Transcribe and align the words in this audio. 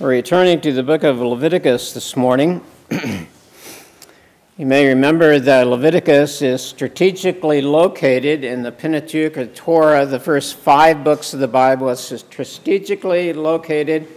We're 0.00 0.08
returning 0.08 0.60
to 0.62 0.72
the 0.72 0.82
book 0.82 1.04
of 1.04 1.20
Leviticus 1.20 1.92
this 1.92 2.16
morning. 2.16 2.60
you 2.90 4.66
may 4.66 4.88
remember 4.88 5.38
that 5.38 5.68
Leviticus 5.68 6.42
is 6.42 6.62
strategically 6.62 7.62
located 7.62 8.42
in 8.42 8.64
the 8.64 8.72
Pentateuch 8.72 9.38
or 9.38 9.46
Torah, 9.46 10.04
the 10.04 10.18
first 10.18 10.56
five 10.56 11.04
books 11.04 11.32
of 11.32 11.38
the 11.38 11.46
Bible. 11.46 11.88
It's 11.90 12.12
strategically 12.18 13.32
located 13.32 14.08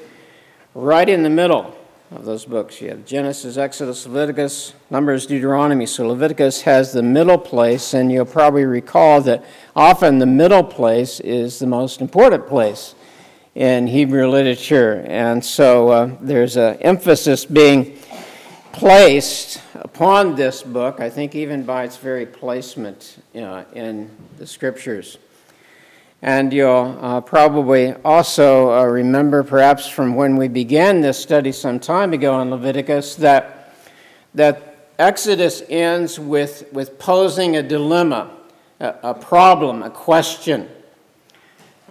right 0.74 1.08
in 1.08 1.22
the 1.22 1.30
middle 1.30 1.78
of 2.10 2.26
those 2.26 2.46
books. 2.46 2.82
You 2.82 2.90
have 2.90 3.06
Genesis, 3.06 3.56
Exodus, 3.56 4.08
Leviticus, 4.08 4.74
Numbers, 4.90 5.28
Deuteronomy. 5.28 5.86
So 5.86 6.08
Leviticus 6.08 6.64
has 6.64 6.92
the 6.92 7.04
middle 7.04 7.38
place, 7.38 7.94
and 7.94 8.12
you'll 8.12 8.26
probably 8.26 8.66
recall 8.66 9.22
that 9.22 9.46
often 9.76 10.18
the 10.18 10.26
middle 10.26 10.64
place 10.64 11.20
is 11.20 11.60
the 11.60 11.68
most 11.68 12.02
important 12.02 12.48
place 12.48 12.96
in 13.58 13.88
Hebrew 13.88 14.30
literature. 14.30 15.04
And 15.08 15.44
so 15.44 15.90
uh, 15.90 16.16
there's 16.22 16.58
an 16.58 16.76
emphasis 16.76 17.44
being 17.44 17.98
placed 18.72 19.60
upon 19.74 20.36
this 20.36 20.62
book, 20.62 21.00
I 21.00 21.10
think, 21.10 21.34
even 21.34 21.64
by 21.64 21.84
its 21.84 21.98
very 21.98 22.28
placement 22.28 23.18
you 23.34 23.42
know, 23.42 23.66
in 23.74 24.12
the 24.38 24.46
scriptures. 24.46 25.18
And 26.22 26.54
you'll 26.54 27.00
uh, 27.02 27.22
probably 27.22 27.94
also 28.06 28.70
uh, 28.78 28.84
remember, 28.84 29.42
perhaps 29.42 29.88
from 29.88 30.14
when 30.14 30.36
we 30.36 30.48
began 30.48 31.02
this 31.02 31.18
study 31.18 31.52
some 31.52 31.80
time 31.80 32.14
ago 32.14 32.40
in 32.42 32.52
Leviticus, 32.52 33.16
that, 33.16 33.74
that 34.36 34.92
Exodus 35.00 35.64
ends 35.68 36.20
with, 36.20 36.72
with 36.72 37.00
posing 37.00 37.56
a 37.56 37.64
dilemma, 37.64 38.30
a, 38.80 38.94
a 39.02 39.14
problem, 39.16 39.82
a 39.82 39.90
question. 39.90 40.70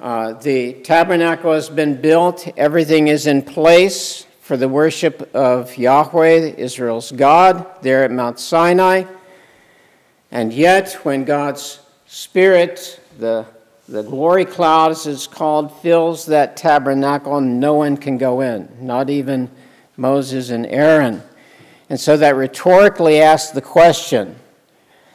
Uh, 0.07 0.35
the 0.35 0.73
tabernacle 0.85 1.53
has 1.53 1.69
been 1.69 2.01
built, 2.01 2.47
everything 2.57 3.09
is 3.09 3.27
in 3.27 3.43
place 3.43 4.25
for 4.41 4.57
the 4.57 4.69
worship 4.69 5.35
of 5.35 5.77
Yahweh, 5.77 6.55
Israel's 6.57 7.11
God, 7.11 7.67
there 7.83 8.05
at 8.05 8.13
Mount 8.13 8.39
Sinai. 8.39 9.03
And 10.31 10.53
yet, 10.53 10.93
when 11.03 11.25
God's 11.25 11.81
Spirit, 12.07 13.01
the, 13.19 13.47
the 13.89 14.05
glory 14.05 14.45
cloud, 14.45 14.93
as 14.93 15.09
it's 15.09 15.27
called, 15.27 15.77
fills 15.83 16.27
that 16.27 16.57
tabernacle, 16.57 17.41
no 17.41 17.75
one 17.75 17.97
can 17.97 18.17
go 18.17 18.43
in, 18.43 18.69
not 18.81 19.11
even 19.11 19.51
Moses 19.97 20.51
and 20.51 20.67
Aaron. 20.67 21.21
And 21.91 21.99
so 21.99 22.17
that 22.17 22.37
rhetorically 22.37 23.21
asks 23.21 23.51
the 23.51 23.61
question 23.61 24.37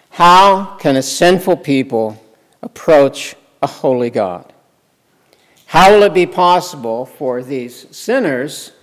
how 0.09 0.75
can 0.80 0.97
a 0.97 1.02
sinful 1.02 1.56
people 1.56 2.22
approach 2.62 3.38
a 3.62 3.67
holy 3.67 4.09
God? 4.09 4.50
How 5.72 5.94
will 5.94 6.03
it 6.03 6.14
be 6.14 6.25
possible 6.25 7.05
for 7.05 7.41
these 7.41 7.88
sinners 7.95 8.73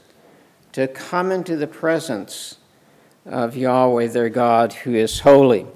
to 0.72 0.88
come 0.88 1.30
into 1.30 1.54
the 1.54 1.66
presence 1.66 2.56
of 3.26 3.54
Yahweh, 3.54 4.06
their 4.06 4.30
God, 4.30 4.72
who 4.72 4.94
is 4.94 5.20
holy? 5.20 5.66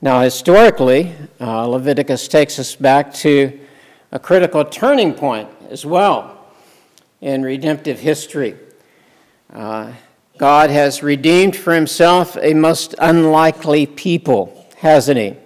Now, 0.00 0.22
historically, 0.22 1.14
uh, 1.38 1.66
Leviticus 1.66 2.26
takes 2.26 2.58
us 2.58 2.74
back 2.74 3.12
to 3.16 3.60
a 4.12 4.18
critical 4.18 4.64
turning 4.64 5.12
point 5.12 5.50
as 5.68 5.84
well 5.84 6.46
in 7.20 7.42
redemptive 7.42 8.00
history. 8.00 8.56
Uh, 9.52 9.92
God 10.38 10.70
has 10.70 11.02
redeemed 11.02 11.54
for 11.54 11.74
himself 11.74 12.38
a 12.40 12.54
most 12.54 12.94
unlikely 12.98 13.84
people, 13.84 14.66
hasn't 14.78 15.18
he? 15.18 15.36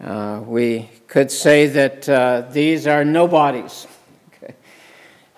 Uh, 0.00 0.40
we 0.46 0.88
could 1.06 1.30
say 1.30 1.66
that 1.66 2.08
uh, 2.08 2.42
these 2.50 2.86
are 2.86 3.04
nobodies. 3.04 3.86
Okay. 4.28 4.54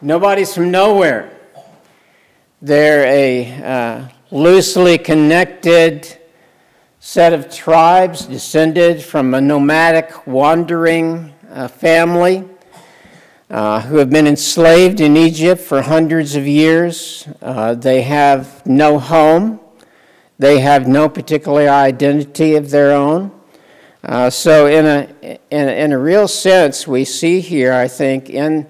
Nobodies 0.01 0.55
from 0.55 0.71
nowhere. 0.71 1.33
They're 2.63 3.05
a 3.05 3.63
uh, 3.63 4.09
loosely 4.31 4.99
connected 4.99 6.19
set 6.99 7.33
of 7.33 7.55
tribes 7.55 8.27
descended 8.27 9.03
from 9.03 9.35
a 9.35 9.41
nomadic 9.41 10.27
wandering 10.27 11.33
uh, 11.51 11.69
family 11.69 12.45
uh, 13.49 13.81
who 13.83 13.99
have 13.99 14.11
been 14.11 14.27
enslaved 14.27 15.01
in 15.01 15.17
Egypt 15.17 15.61
for 15.61 15.83
hundreds 15.83 16.35
of 16.35 16.47
years. 16.47 17.29
Uh, 17.41 17.75
they 17.75 18.03
have 18.03 18.67
no 18.67 18.99
home, 18.99 19.61
they 20.39 20.59
have 20.59 20.89
no 20.89 21.09
particular 21.09 21.69
identity 21.69 22.57
of 22.57 22.71
their 22.71 22.93
own. 22.93 23.31
Uh, 24.07 24.31
so, 24.31 24.69
in 24.69 24.87
a, 24.87 25.39
in, 25.51 25.69
in 25.69 25.91
a 25.91 25.99
real 25.99 26.29
sense, 26.29 26.87
we 26.87 27.05
see 27.05 27.41
here, 27.41 27.73
I 27.73 27.89
think, 27.89 28.31
in, 28.31 28.69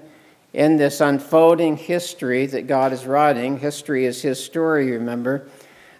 in 0.51 0.77
this 0.77 0.99
unfolding 0.99 1.77
history 1.77 2.47
that 2.47 2.65
God 2.65 2.91
is 2.91 3.05
writing, 3.05 3.59
history 3.59 4.05
is 4.05 4.19
His 4.19 4.43
story, 4.43 4.89
remember, 4.89 5.47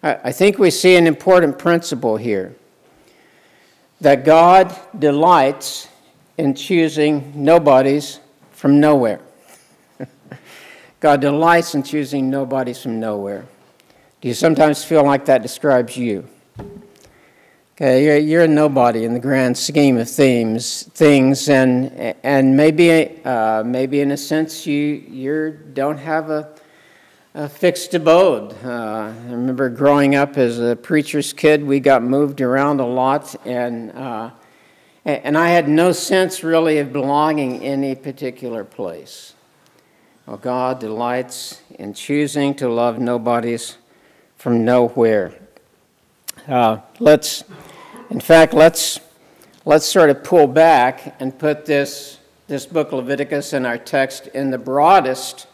I, 0.02 0.16
I 0.24 0.32
think 0.32 0.58
we 0.58 0.72
see 0.72 0.96
an 0.96 1.06
important 1.06 1.60
principle 1.60 2.18
here 2.18 2.56
that 4.02 4.26
God 4.26 4.76
delights 4.98 5.88
in 6.40 6.56
choosing 6.56 7.32
nobodies 7.36 8.20
from 8.54 8.80
nowhere. 8.80 9.20
God 11.00 11.22
delights 11.22 11.76
in 11.76 11.84
choosing 11.84 12.32
nobodies 12.32 12.82
from 12.82 13.00
nowhere. 13.00 13.46
Do 14.22 14.30
you 14.30 14.34
sometimes 14.34 14.84
feel 14.84 15.04
like 15.04 15.26
that 15.26 15.44
describes 15.44 15.96
you? 15.96 16.28
Okay, 17.80 18.06
you're, 18.06 18.18
you're 18.18 18.44
a 18.46 18.48
nobody 18.48 19.06
in 19.06 19.14
the 19.14 19.20
grand 19.20 19.56
scheme 19.56 20.00
of 20.00 20.10
themes, 20.10 20.90
things, 20.96 21.48
and 21.48 21.92
and 22.24 22.58
maybe 22.58 23.24
uh, 23.24 23.62
maybe 23.64 24.02
in 24.02 24.10
a 24.10 24.18
sense 24.18 24.66
you 24.66 24.84
you 25.08 25.56
don't 25.74 26.00
have 26.00 26.32
a, 26.32 26.56
a 27.36 27.48
fixed 27.48 27.94
abode. 27.94 28.56
Uh, 28.66 29.14
I 29.16 29.32
remember 29.32 29.70
growing 29.70 30.16
up 30.16 30.40
as 30.40 30.58
a 30.58 30.76
preacher's 30.76 31.34
kid, 31.34 31.64
we 31.64 31.80
got 31.80 32.02
moved 32.02 32.42
around 32.42 32.80
a 32.80 32.86
lot, 32.88 33.36
and 33.46 33.92
uh, 33.92 34.32
and 35.06 35.38
I 35.38 35.50
had 35.50 35.70
no 35.70 35.92
sense 35.92 36.44
really 36.44 36.80
of 36.80 36.92
belonging 36.92 37.62
in 37.62 37.84
any 37.84 37.94
particular 37.94 38.64
place. 38.64 39.36
Well, 40.26 40.38
God 40.38 40.80
delights 40.80 41.62
in 41.78 41.94
choosing 41.94 42.56
to 42.56 42.70
love 42.70 42.98
nobodies 42.98 43.78
from 44.36 44.66
nowhere. 44.66 45.32
Uh, 46.48 46.80
let's 47.00 47.44
in 48.10 48.20
fact, 48.22 48.54
let's, 48.54 49.00
let's 49.66 49.86
sort 49.86 50.10
of 50.10 50.24
pull 50.24 50.48
back 50.48 51.16
and 51.20 51.38
put 51.38 51.66
this, 51.66 52.20
this 52.48 52.66
book, 52.66 52.94
Leviticus, 52.94 53.52
in 53.52 53.66
our 53.66 53.78
text 53.78 54.28
in 54.28 54.50
the 54.50 54.58
broadest 54.58 55.48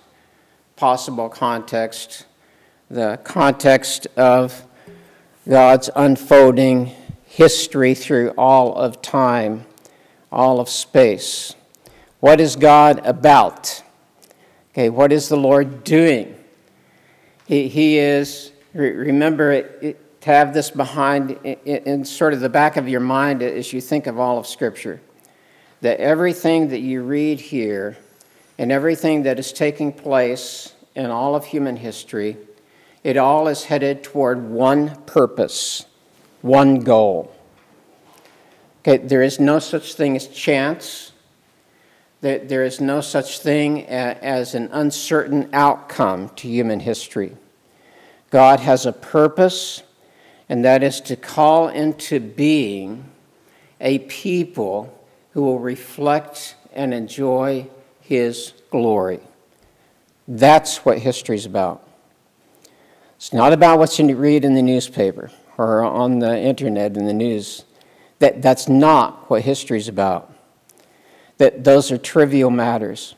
possible 0.76 1.30
context, 1.30 2.26
the 2.92 3.20
context 3.24 4.06
of 4.18 4.66
God's 5.50 5.90
unfolding 5.96 6.92
history 7.26 7.96
through 7.96 8.30
all 8.38 8.76
of 8.76 9.02
time, 9.02 9.66
all 10.32 10.60
of 10.60 10.70
space. 10.70 11.56
What 12.20 12.40
is 12.40 12.56
God 12.56 13.04
about? 13.06 13.82
Okay, 14.72 14.90
what 14.90 15.12
is 15.12 15.28
the 15.28 15.38
Lord 15.38 15.84
doing? 15.84 16.36
He, 17.48 17.68
he 17.68 17.98
is, 17.98 18.52
remember, 18.74 19.52
it, 19.52 20.00
to 20.24 20.30
have 20.30 20.54
this 20.54 20.72
behind 20.72 21.32
in, 21.44 22.06
sort 22.06 22.32
of 22.32 22.40
the 22.40 22.48
back 22.48 22.78
of 22.78 22.88
your 22.88 23.02
mind 23.02 23.44
as 23.44 23.74
you 23.74 23.82
think 23.82 24.08
of 24.08 24.18
all 24.18 24.38
of 24.38 24.48
Scripture. 24.48 25.02
That 25.82 26.00
everything 26.00 26.70
that 26.70 26.80
you 26.80 27.02
read 27.04 27.42
here 27.42 27.98
and 28.58 28.72
everything 28.72 29.24
that 29.24 29.38
is 29.38 29.52
taking 29.52 29.92
place 29.92 30.72
in 30.96 31.08
all 31.08 31.36
of 31.36 31.44
human 31.44 31.76
history, 31.76 32.38
it 33.04 33.18
all 33.18 33.50
is 33.50 33.66
headed 33.66 34.02
toward 34.02 34.50
one 34.50 34.96
purpose, 35.02 35.88
one 36.42 36.80
goal. 36.80 37.36
Okay, 38.80 39.06
there 39.06 39.24
is 39.24 39.42
no 39.42 39.60
such 39.60 39.96
thing 39.96 40.16
as 40.16 40.30
chance. 40.30 41.12
There 42.22 42.64
is 42.64 42.80
no 42.80 43.02
such 43.02 43.40
thing 43.40 43.86
as 43.88 44.56
an 44.56 44.70
uncertain 44.72 45.50
outcome 45.52 46.30
to 46.38 46.48
human 46.48 46.80
history. 46.80 47.36
God 48.30 48.62
has 48.62 48.86
a 48.86 48.94
purpose 48.94 49.84
and 50.50 50.64
that 50.66 50.84
is 50.84 51.02
to 51.02 51.16
call 51.16 51.68
into 51.68 52.20
being 52.20 53.06
a 53.80 54.00
people 54.00 54.98
who 55.32 55.42
will 55.42 55.60
reflect 55.60 56.56
and 56.74 56.94
enjoy 56.94 57.68
his 58.02 58.54
glory. 58.70 59.20
That's 60.28 60.78
what 60.86 61.00
history 61.00 61.36
is 61.36 61.46
about. 61.46 61.88
It's 63.16 63.34
not 63.34 63.54
about 63.54 63.80
what 63.80 63.98
you 63.98 64.16
read 64.16 64.44
in 64.46 64.54
the 64.54 64.62
newspaper 64.62 65.32
or 65.58 65.84
on 65.84 66.20
the 66.20 66.38
internet 66.38 66.98
in 66.98 67.06
the 67.06 67.14
news. 67.14 67.64
That, 68.20 68.42
that's 68.42 68.68
not 68.68 69.30
what 69.30 69.44
history 69.44 69.78
is 69.78 69.88
about. 69.88 70.34
That 71.38 71.64
those 71.64 71.92
are 71.92 71.98
trivial 71.98 72.50
matters. 72.50 73.16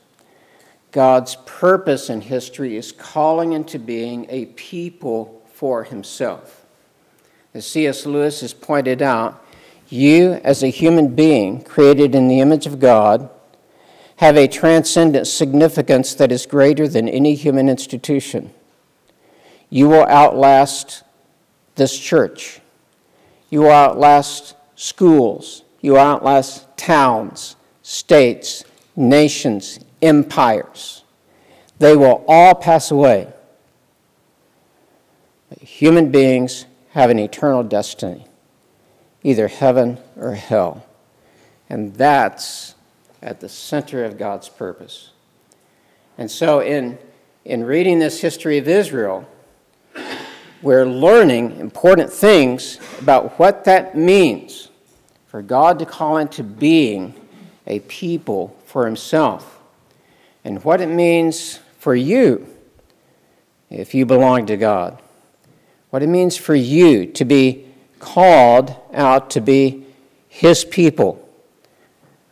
God's 0.92 1.36
purpose 1.44 2.08
in 2.08 2.22
history 2.22 2.76
is 2.76 2.92
calling 2.92 3.52
into 3.52 3.78
being 3.78 4.26
a 4.30 4.46
people 4.46 5.42
for 5.52 5.84
himself 5.84 6.55
as 7.56 7.66
C.S. 7.66 8.04
Lewis 8.04 8.42
has 8.42 8.52
pointed 8.52 9.00
out, 9.00 9.42
you, 9.88 10.34
as 10.44 10.62
a 10.62 10.68
human 10.68 11.14
being 11.14 11.62
created 11.62 12.14
in 12.14 12.28
the 12.28 12.40
image 12.40 12.66
of 12.66 12.78
God, 12.78 13.30
have 14.16 14.36
a 14.36 14.46
transcendent 14.46 15.26
significance 15.26 16.14
that 16.14 16.30
is 16.30 16.44
greater 16.46 16.86
than 16.86 17.08
any 17.08 17.34
human 17.34 17.68
institution. 17.68 18.52
You 19.70 19.88
will 19.88 20.06
outlast 20.06 21.02
this 21.76 21.98
church. 21.98 22.60
You 23.50 23.62
will 23.62 23.70
outlast 23.70 24.54
schools. 24.74 25.62
You 25.80 25.92
will 25.92 26.00
outlast 26.00 26.76
towns, 26.76 27.56
states, 27.82 28.64
nations, 28.96 29.80
empires. 30.02 31.04
They 31.78 31.96
will 31.96 32.24
all 32.28 32.54
pass 32.54 32.90
away. 32.90 33.32
Human 35.60 36.10
beings 36.10 36.66
have 36.96 37.10
an 37.10 37.18
eternal 37.18 37.62
destiny, 37.62 38.24
either 39.22 39.48
heaven 39.48 39.98
or 40.16 40.32
hell. 40.32 40.86
And 41.68 41.94
that's 41.94 42.74
at 43.20 43.40
the 43.40 43.50
center 43.50 44.02
of 44.06 44.16
God's 44.16 44.48
purpose. 44.48 45.10
And 46.16 46.30
so, 46.30 46.60
in, 46.60 46.96
in 47.44 47.64
reading 47.64 47.98
this 47.98 48.22
history 48.22 48.56
of 48.56 48.66
Israel, 48.66 49.28
we're 50.62 50.86
learning 50.86 51.60
important 51.60 52.10
things 52.10 52.78
about 52.98 53.38
what 53.38 53.64
that 53.64 53.94
means 53.94 54.70
for 55.26 55.42
God 55.42 55.78
to 55.80 55.84
call 55.84 56.16
into 56.16 56.42
being 56.42 57.12
a 57.66 57.80
people 57.80 58.56
for 58.64 58.86
Himself, 58.86 59.60
and 60.46 60.64
what 60.64 60.80
it 60.80 60.88
means 60.88 61.58
for 61.78 61.94
you 61.94 62.46
if 63.68 63.92
you 63.92 64.06
belong 64.06 64.46
to 64.46 64.56
God, 64.56 65.02
what 65.90 66.02
it 66.02 66.08
means 66.08 66.36
for 66.36 66.54
you 66.54 67.06
to 67.06 67.24
be 67.24 67.66
called 67.98 68.74
out 68.92 69.30
to 69.30 69.40
be 69.40 69.86
His 70.28 70.64
people 70.64 71.26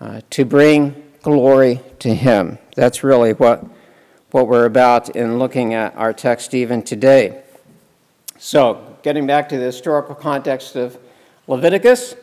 uh, 0.01 0.21
to 0.31 0.45
bring 0.45 1.03
glory 1.23 1.81
to 2.01 2.15
Him. 2.15 2.59
That's 2.77 3.03
really 3.03 3.33
what, 3.33 3.65
what 4.31 4.49
we're 4.49 4.67
about 4.67 5.11
in 5.17 5.39
looking 5.39 5.75
at 5.75 5.97
our 5.97 6.13
text 6.13 6.55
even 6.55 6.83
today. 6.83 7.43
So, 8.39 8.99
getting 9.03 9.27
back 9.27 9.49
to 9.51 9.57
the 9.57 9.65
historical 9.65 10.15
context 10.15 10.77
of 10.77 10.99
Leviticus, 11.47 12.15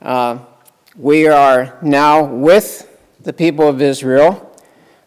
uh, 0.00 0.38
we 0.96 1.26
are 1.26 1.78
now 1.82 2.24
with 2.24 2.90
the 3.20 3.32
people 3.32 3.68
of 3.68 3.82
Israel. 3.82 4.56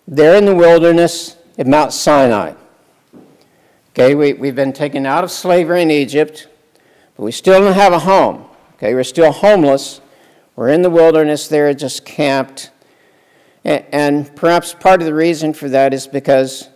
They're 0.07 0.35
in 0.35 0.45
the 0.45 0.55
wilderness 0.55 1.37
at 1.57 1.65
Mount 1.65 1.93
Sinai. 1.93 2.53
Okay, 3.99 4.13
we, 4.13 4.33
we've 4.33 4.53
been 4.53 4.73
taken 4.73 5.07
out 5.07 5.23
of 5.23 5.31
slavery 5.31 5.81
in 5.81 5.89
Egypt, 5.89 6.47
but 7.15 7.23
we 7.23 7.31
still 7.31 7.59
don't 7.59 7.73
have 7.73 7.93
a 7.93 7.97
home. 7.97 8.45
Okay, 8.75 8.93
we're 8.93 9.03
still 9.03 9.31
homeless 9.31 10.01
we're 10.55 10.69
in 10.69 10.83
the 10.83 10.89
wilderness 10.91 11.47
there, 11.47 11.73
just 11.73 12.05
camped. 12.05 12.69
And 13.63 14.35
perhaps 14.35 14.75
part 14.75 15.01
of 15.01 15.07
the 15.07 15.15
reason 15.15 15.51
for 15.53 15.67
that 15.69 15.95
is 15.95 16.05
because 16.05 16.69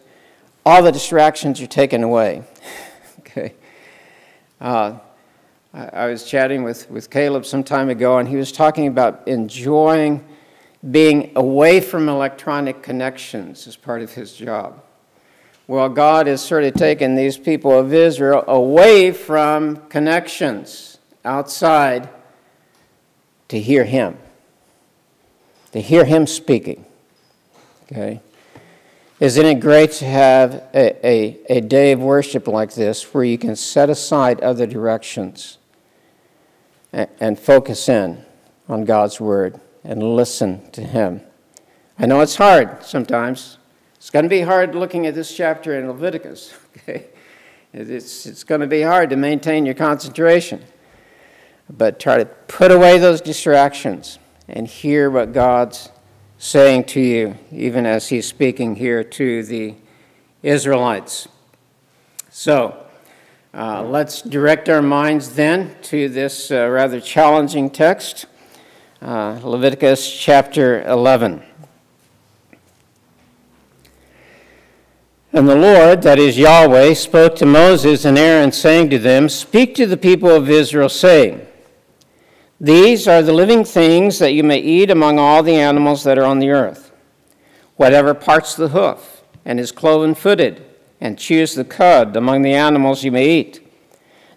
all 0.66 0.82
the 0.82 0.92
distractions 0.92 1.62
are 1.62 1.68
taken 1.68 2.02
away. 2.02 2.44
okay. 3.20 3.54
Uh, 4.60 4.98
I 5.74 6.08
was 6.08 6.24
chatting 6.24 6.64
with, 6.64 6.90
with 6.90 7.12
Caleb 7.12 7.46
some 7.46 7.64
time 7.64 7.90
ago, 7.90 8.18
and 8.18 8.28
he 8.28 8.36
was 8.36 8.52
talking 8.52 8.88
about 8.88 9.28
enjoying 9.28 10.24
being 10.90 11.32
away 11.36 11.82
from 11.82 12.10
electronic 12.10 12.82
connections 12.82 13.68
as 13.68 13.76
part 13.76 14.02
of 14.02 14.12
his 14.12 14.34
job. 14.34 14.84
Well, 15.72 15.88
God 15.88 16.28
has 16.28 16.42
sort 16.44 16.66
of 16.66 16.74
taken 16.74 17.16
these 17.16 17.38
people 17.38 17.72
of 17.72 17.94
Israel 17.94 18.44
away 18.46 19.14
from 19.14 19.78
connections 19.88 20.98
outside 21.24 22.10
to 23.48 23.58
hear 23.58 23.86
Him, 23.86 24.18
to 25.72 25.80
hear 25.80 26.04
Him 26.04 26.28
speaking. 26.28 26.86
Okay? 27.84 28.20
Isn't 29.22 29.46
it 29.46 29.62
great 29.62 29.92
to 29.92 30.06
have 30.08 30.56
a, 30.74 31.08
a, 31.08 31.40
a 31.48 31.62
day 31.62 31.94
of 31.94 32.02
worship 32.02 32.50
like 32.50 32.74
this 32.74 33.14
where 33.14 33.24
you 33.24 33.38
can 33.38 33.56
set 33.56 33.90
aside 33.90 34.42
other 34.42 34.68
directions 34.68 35.58
and, 36.92 37.08
and 37.22 37.40
focus 37.40 37.88
in 37.88 38.26
on 38.68 38.84
God's 38.84 39.22
Word 39.22 39.58
and 39.86 40.04
listen 40.04 40.70
to 40.72 40.82
Him? 40.82 41.22
I 41.98 42.08
know 42.08 42.20
it's 42.20 42.36
hard 42.36 42.84
sometimes. 42.84 43.58
It's 44.01 44.09
going 44.09 44.24
to 44.24 44.30
be 44.30 44.42
hard 44.42 44.74
looking 44.74 45.06
at 45.06 45.13
this 45.13 45.31
chapter 45.31 45.80
in 45.80 45.88
Leviticus. 45.88 46.56
Okay? 46.77 47.06
It's, 47.71 48.25
it's 48.25 48.44
going 48.44 48.62
to 48.62 48.68
be 48.68 48.81
hard 48.81 49.12
to 49.12 49.15
maintain 49.15 49.68
your 49.68 49.75
concentration. 49.75 50.63
But 51.69 52.00
try 52.00 52.18
to 52.18 52.25
put 52.25 52.71
away 52.71 52.98
those 52.98 53.21
distractions 53.21 54.18
and 54.48 54.68
hear 54.68 55.12
what 55.12 55.33
God's 55.33 55.89
saying 56.39 56.86
to 56.86 57.00
you, 57.00 57.38
even 57.51 57.86
as 57.86 58.09
He's 58.09 58.25
speaking 58.27 58.75
here 58.75 59.03
to 59.03 59.44
the 59.44 59.75
Israelites. 60.42 61.27
So, 62.31 62.83
uh, 63.53 63.83
let's 63.83 64.24
direct 64.24 64.68
our 64.68 64.81
minds 64.81 65.36
then 65.36 65.75
to 65.83 66.09
this 66.09 66.50
uh, 66.50 66.68
rather 66.69 67.00
challenging 67.00 67.69
text, 67.69 68.25
uh, 69.03 69.39
Leviticus 69.44 70.12
chapter 70.19 70.81
11. 70.88 71.44
And 75.33 75.48
the 75.48 75.56
Lord, 75.56 76.01
that 76.01 76.19
is 76.19 76.38
Yahweh, 76.38 76.94
spoke 76.94 77.36
to 77.38 77.45
Moses 77.45 78.06
and 78.06 78.18
Aaron, 78.18 78.51
saying 78.51 78.89
to 78.89 79.00
them, 79.00 79.30
Speak 79.30 79.75
to 79.75 79.86
the 79.86 79.98
people 79.98 80.30
of 80.30 80.50
Israel, 80.50 80.89
saying, 80.89 81.48
these 82.63 83.07
are 83.07 83.24
the 83.24 83.33
living 83.33 83.66
things 83.66 84.19
that 84.19 84.33
you 84.33 84.44
may 84.44 84.60
eat 84.60 84.92
among 84.92 85.18
all 85.18 85.42
the 85.42 85.56
animals 85.56 86.04
that 86.04 86.19
are 86.19 86.25
on 86.25 86.38
the 86.38 86.51
earth. 86.51 86.92
Whatever 87.75 88.13
parts 88.13 88.54
the 88.54 88.68
hoof 88.68 89.24
and 89.44 89.60
is 89.60 89.72
cloven 89.72 90.13
footed, 90.13 90.63
and 91.00 91.18
chews 91.18 91.56
the 91.56 91.66
cud 91.66 92.16
among 92.16 92.44
the 92.44 92.54
animals 92.54 93.04
you 93.04 93.12
may 93.12 93.27
eat. 93.27 93.68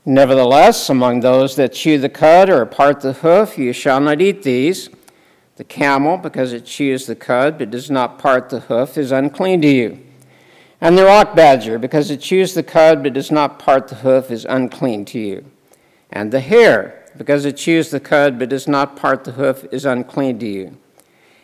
Nevertheless, 0.07 0.89
among 0.89 1.21
those 1.21 1.55
that 1.57 1.75
chew 1.75 1.99
the 1.99 2.09
cud 2.09 2.49
or 2.49 2.65
part 2.65 3.03
the 3.03 3.13
hoof, 3.13 3.59
you 3.59 3.75
shall 3.75 4.01
not 4.01 4.23
eat 4.23 4.43
these. 4.43 4.89
The 5.57 5.65
camel, 5.65 6.17
because 6.17 6.55
it 6.55 6.65
chews 6.65 7.05
the 7.05 7.15
cud 7.15 7.59
but 7.59 7.71
does 7.71 7.91
not 7.91 8.19
part 8.19 8.49
the 8.49 8.61
hoof, 8.61 8.97
is 8.97 9.13
unclean 9.13 9.61
to 9.61 9.69
you. 9.69 10.04
And 10.81 10.99
the 10.99 11.05
rock 11.05 11.35
badger, 11.35 11.79
because 11.79 12.11
it 12.11 12.21
chews 12.21 12.55
the 12.55 12.63
cud 12.63 13.03
but 13.03 13.13
does 13.13 13.31
not 13.31 13.59
part 13.59 13.89
the 13.89 13.97
hoof, 13.97 14.31
is 14.31 14.45
unclean 14.45 15.05
to 15.07 15.19
you. 15.19 15.45
And 16.11 16.33
the 16.33 16.41
hare, 16.41 17.07
because 17.17 17.45
it 17.45 17.57
chews 17.57 17.91
the 17.91 18.01
cud 18.01 18.39
but 18.39 18.49
does 18.49 18.69
not 18.69 18.97
part 18.97 19.25
the 19.25 19.33
hoof, 19.33 19.65
is 19.73 19.85
unclean 19.85 20.39
to 20.41 20.47
you. 20.47 20.77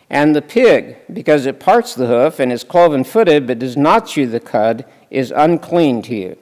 And 0.09 0.35
the 0.35 0.43
pig, 0.43 0.97
because 1.13 1.47
it 1.47 1.61
parts 1.61 1.95
the 1.95 2.09
hoof 2.09 2.41
and 2.41 2.53
is 2.53 2.65
cloven 2.65 3.05
footed 3.05 3.47
but 3.47 3.61
does 3.61 3.77
not 3.77 4.09
chew 4.09 4.27
the 4.27 4.41
cud, 4.41 4.85
is 5.11 5.33
unclean 5.35 6.03
to 6.03 6.15
you. 6.15 6.37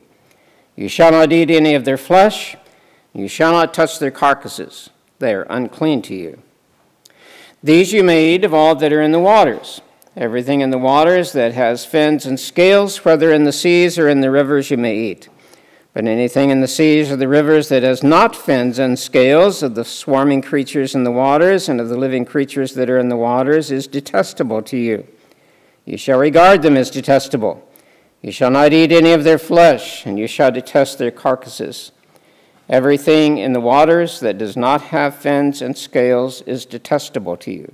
You 0.75 0.89
shall 0.89 1.13
not 1.13 1.33
eat 1.33 1.51
any 1.51 1.75
of 1.75 1.85
their 1.85 1.99
flesh, 1.99 2.57
you 3.13 3.29
shall 3.29 3.53
not 3.53 3.75
touch 3.75 3.99
their 3.99 4.11
carcasses. 4.11 4.91
They 5.19 5.35
are 5.35 5.47
unclean 5.51 6.03
to 6.03 6.15
you. 6.15 6.43
These 7.63 7.93
you 7.93 8.05
may 8.05 8.35
eat 8.35 8.45
of 8.45 8.55
all 8.55 8.75
that 8.77 8.93
are 8.93 9.03
in 9.03 9.13
the 9.13 9.19
waters. 9.19 9.81
Everything 10.19 10.63
in 10.63 10.71
the 10.71 10.79
waters 10.79 11.31
that 11.31 11.53
has 11.53 11.85
fins 11.85 12.27
and 12.27 12.41
scales, 12.41 13.05
whether 13.05 13.33
in 13.33 13.45
the 13.45 13.53
seas 13.53 14.01
or 14.01 14.09
in 14.09 14.21
the 14.21 14.33
rivers, 14.33 14.69
you 14.69 14.77
may 14.77 14.97
eat. 14.99 15.29
But 15.95 16.07
anything 16.07 16.51
in 16.51 16.61
the 16.61 16.67
seas 16.67 17.13
or 17.13 17.15
the 17.15 17.29
rivers 17.29 17.69
that 17.69 17.85
has 17.85 18.03
not 18.03 18.35
fins 18.35 18.81
and 18.81 18.99
scales 18.99 19.63
of 19.63 19.77
the 19.77 19.85
swarming 19.85 20.43
creatures 20.43 20.97
in 20.97 21.05
the 21.05 21.13
waters 21.13 21.69
and 21.69 21.81
of 21.81 21.89
the 21.89 21.97
living 21.97 22.25
creatures 22.25 22.75
that 22.75 22.91
are 22.91 22.99
in 22.99 23.11
the 23.11 23.17
waters 23.17 23.71
is 23.71 23.87
detestable 23.87 24.61
to 24.63 24.77
you. 24.77 25.07
You 25.85 25.97
shall 25.97 26.19
regard 26.19 26.63
them 26.63 26.77
as 26.77 26.91
detestable. 26.91 27.65
You 28.21 28.33
shall 28.33 28.51
not 28.51 28.73
eat 28.73 28.91
any 28.91 29.13
of 29.13 29.23
their 29.23 29.39
flesh, 29.39 30.05
and 30.05 30.19
you 30.19 30.27
shall 30.27 30.51
detest 30.51 30.99
their 30.99 31.13
carcasses. 31.13 31.93
Everything 32.69 33.39
in 33.39 33.53
the 33.53 33.61
waters 33.61 34.19
that 34.19 34.37
does 34.37 34.57
not 34.57 34.83
have 34.83 35.15
fins 35.15 35.63
and 35.63 35.79
scales 35.79 36.43
is 36.43 36.67
detestable 36.67 37.37
to 37.37 37.53
you. 37.53 37.73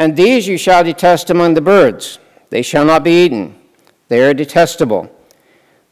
And 0.00 0.16
these 0.16 0.48
you 0.48 0.56
shall 0.56 0.82
detest 0.82 1.28
among 1.28 1.52
the 1.52 1.60
birds. 1.60 2.20
They 2.48 2.62
shall 2.62 2.86
not 2.86 3.04
be 3.04 3.22
eaten. 3.22 3.54
They 4.08 4.22
are 4.22 4.32
detestable. 4.32 5.14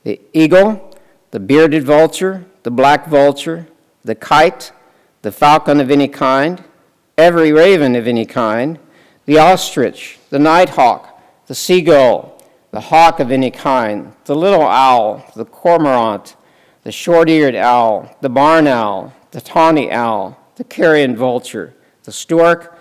The 0.02 0.18
eagle, 0.32 0.96
the 1.30 1.38
bearded 1.38 1.84
vulture, 1.84 2.46
the 2.62 2.70
black 2.70 3.06
vulture, 3.06 3.68
the 4.02 4.14
kite, 4.14 4.72
the 5.20 5.30
falcon 5.30 5.78
of 5.78 5.90
any 5.90 6.08
kind, 6.08 6.64
every 7.18 7.52
raven 7.52 7.94
of 7.96 8.06
any 8.06 8.24
kind, 8.24 8.78
the 9.26 9.38
ostrich, 9.38 10.18
the 10.30 10.38
nighthawk, 10.38 11.20
the 11.46 11.54
seagull, 11.54 12.42
the 12.70 12.80
hawk 12.80 13.20
of 13.20 13.30
any 13.30 13.50
kind, 13.50 14.14
the 14.24 14.34
little 14.34 14.62
owl, 14.62 15.22
the 15.36 15.44
cormorant, 15.44 16.34
the 16.82 16.92
short 16.92 17.28
eared 17.28 17.54
owl, 17.54 18.16
the 18.22 18.30
barn 18.30 18.68
owl, 18.68 19.12
the 19.32 19.40
tawny 19.42 19.92
owl, 19.92 20.38
the 20.56 20.64
carrion 20.64 21.14
vulture, 21.14 21.74
the 22.04 22.12
stork, 22.12 22.77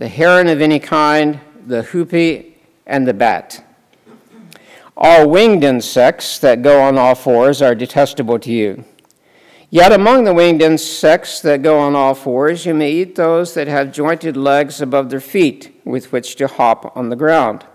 the 0.00 0.08
heron 0.08 0.48
of 0.48 0.62
any 0.62 0.78
kind, 0.78 1.38
the 1.66 1.82
hoopoe, 1.82 2.42
and 2.86 3.06
the 3.06 3.12
bat. 3.12 3.62
All 4.96 5.28
winged 5.28 5.62
insects 5.62 6.38
that 6.38 6.62
go 6.62 6.80
on 6.80 6.96
all 6.96 7.14
fours 7.14 7.60
are 7.60 7.74
detestable 7.74 8.38
to 8.38 8.50
you. 8.50 8.82
Yet 9.68 9.92
among 9.92 10.24
the 10.24 10.32
winged 10.32 10.62
insects 10.62 11.42
that 11.42 11.60
go 11.60 11.78
on 11.78 11.94
all 11.94 12.14
fours, 12.14 12.64
you 12.64 12.72
may 12.72 12.90
eat 12.90 13.14
those 13.14 13.52
that 13.52 13.68
have 13.68 13.92
jointed 13.92 14.38
legs 14.38 14.80
above 14.80 15.10
their 15.10 15.20
feet, 15.20 15.78
with 15.84 16.12
which 16.12 16.34
to 16.36 16.46
hop 16.46 16.96
on 16.96 17.10
the 17.10 17.14
ground. 17.14 17.66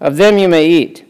Of 0.00 0.16
them 0.16 0.38
you 0.38 0.48
may 0.48 0.66
eat 0.66 1.04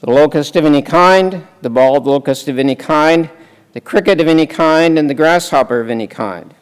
the 0.00 0.10
locust 0.10 0.54
of 0.54 0.66
any 0.66 0.82
kind, 0.82 1.46
the 1.62 1.70
bald 1.70 2.04
locust 2.04 2.46
of 2.46 2.58
any 2.58 2.74
kind, 2.74 3.30
the 3.72 3.80
cricket 3.80 4.20
of 4.20 4.28
any 4.28 4.46
kind, 4.46 4.98
and 4.98 5.08
the 5.08 5.14
grasshopper 5.14 5.80
of 5.80 5.88
any 5.88 6.08
kind. 6.08 6.52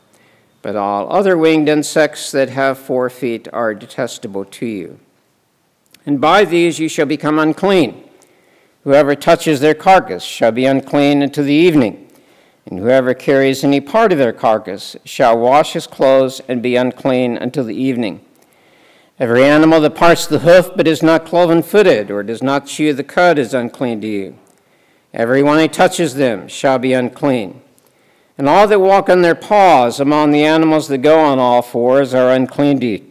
But 0.63 0.77
all 0.77 1.11
other 1.13 1.39
winged 1.39 1.69
insects 1.69 2.31
that 2.33 2.51
have 2.51 2.79
four 2.79 3.09
feet 3.09 3.49
are 3.53 3.75
detestable 3.75 4.45
to 4.45 4.67
you. 4.67 4.99
And 6.05 6.21
by 6.21 6.45
these 6.45 6.79
you 6.79 6.89
shall 6.89 7.07
become 7.07 7.39
unclean. 7.39 8.09
Whoever 8.85 9.15
touches 9.15 9.61
their 9.61 9.75
carcass 9.75 10.23
shall 10.23 10.53
be 10.53 10.67
unclean 10.67 11.23
until 11.23 11.45
the 11.45 11.53
evening. 11.53 12.09
And 12.67 12.79
whoever 12.79 13.15
carries 13.15 13.65
any 13.65 13.81
part 13.81 14.13
of 14.13 14.19
their 14.19 14.33
carcass 14.33 14.97
shall 15.05 15.39
wash 15.39 15.73
his 15.73 15.87
clothes 15.87 16.41
and 16.49 16.63
be 16.63 16.77
unclean 16.77 17.37
until 17.37 17.65
the 17.65 17.75
evening. 17.75 18.25
Every 19.19 19.45
animal 19.45 19.81
that 19.81 19.95
parts 19.97 20.27
the 20.27 20.39
hoof 20.39 20.71
but 20.77 20.87
is 20.87 21.03
not 21.03 21.27
cloven 21.27 21.63
footed 21.63 22.11
or 22.11 22.23
does 22.23 22.43
not 22.43 22.67
chew 22.67 22.95
the 22.95 23.05
cud 23.05 23.39
is 23.39 23.53
unclean 23.53 24.01
to 24.01 24.07
you. 24.07 24.39
Every 25.13 25.43
one 25.43 25.59
who 25.59 25.69
touches 25.69 26.15
them 26.15 26.49
shall 26.49 26.79
be 26.79 26.93
unclean. 26.93 27.61
And 28.41 28.49
all 28.49 28.67
that 28.69 28.81
walk 28.81 29.11
on 29.11 29.21
their 29.21 29.35
paws 29.35 30.01
among 30.01 30.31
the 30.31 30.45
animals 30.45 30.89
that 30.89 31.03
go 31.03 31.21
on 31.21 31.39
all 31.39 31.61
fours 31.61 32.15
are 32.15 32.33
unclean 32.33 32.81
to 32.81 32.87
you. 32.87 33.07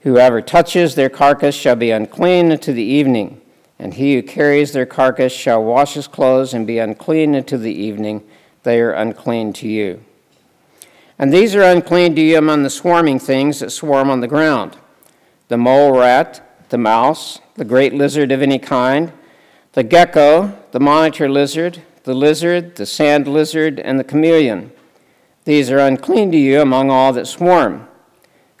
Whoever 0.00 0.42
touches 0.42 0.96
their 0.96 1.08
carcass 1.08 1.54
shall 1.54 1.76
be 1.76 1.92
unclean 1.92 2.50
unto 2.50 2.72
the 2.72 2.82
evening, 2.82 3.40
and 3.78 3.94
he 3.94 4.16
who 4.16 4.24
carries 4.24 4.72
their 4.72 4.84
carcass 4.84 5.32
shall 5.32 5.62
wash 5.62 5.94
his 5.94 6.08
clothes 6.08 6.54
and 6.54 6.66
be 6.66 6.80
unclean 6.80 7.36
unto 7.36 7.56
the 7.56 7.72
evening. 7.72 8.28
They 8.64 8.80
are 8.80 8.90
unclean 8.90 9.52
to 9.52 9.68
you. 9.68 10.02
And 11.20 11.32
these 11.32 11.54
are 11.54 11.62
unclean 11.62 12.16
to 12.16 12.20
you 12.20 12.36
among 12.36 12.64
the 12.64 12.68
swarming 12.68 13.20
things 13.20 13.60
that 13.60 13.70
swarm 13.70 14.10
on 14.10 14.22
the 14.22 14.26
ground 14.26 14.76
the 15.46 15.56
mole 15.56 15.96
rat, 15.96 16.66
the 16.70 16.78
mouse, 16.78 17.38
the 17.54 17.64
great 17.64 17.94
lizard 17.94 18.32
of 18.32 18.42
any 18.42 18.58
kind, 18.58 19.12
the 19.74 19.84
gecko, 19.84 20.52
the 20.72 20.80
monitor 20.80 21.28
lizard, 21.28 21.80
the 22.06 22.14
lizard, 22.14 22.76
the 22.76 22.86
sand 22.86 23.26
lizard, 23.26 23.80
and 23.80 23.98
the 23.98 24.04
chameleon. 24.04 24.70
These 25.44 25.72
are 25.72 25.80
unclean 25.80 26.30
to 26.30 26.38
you 26.38 26.60
among 26.60 26.88
all 26.88 27.12
that 27.12 27.26
swarm. 27.26 27.88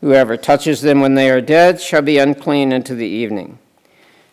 Whoever 0.00 0.36
touches 0.36 0.80
them 0.80 1.00
when 1.00 1.14
they 1.14 1.30
are 1.30 1.40
dead 1.40 1.80
shall 1.80 2.02
be 2.02 2.18
unclean 2.18 2.72
unto 2.72 2.96
the 2.96 3.06
evening. 3.06 3.60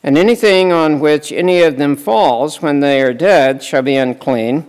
And 0.01 0.17
anything 0.17 0.71
on 0.71 0.99
which 0.99 1.31
any 1.31 1.61
of 1.61 1.77
them 1.77 1.95
falls 1.95 2.59
when 2.59 2.79
they 2.79 3.03
are 3.03 3.13
dead 3.13 3.61
shall 3.61 3.83
be 3.83 3.97
unclean, 3.97 4.65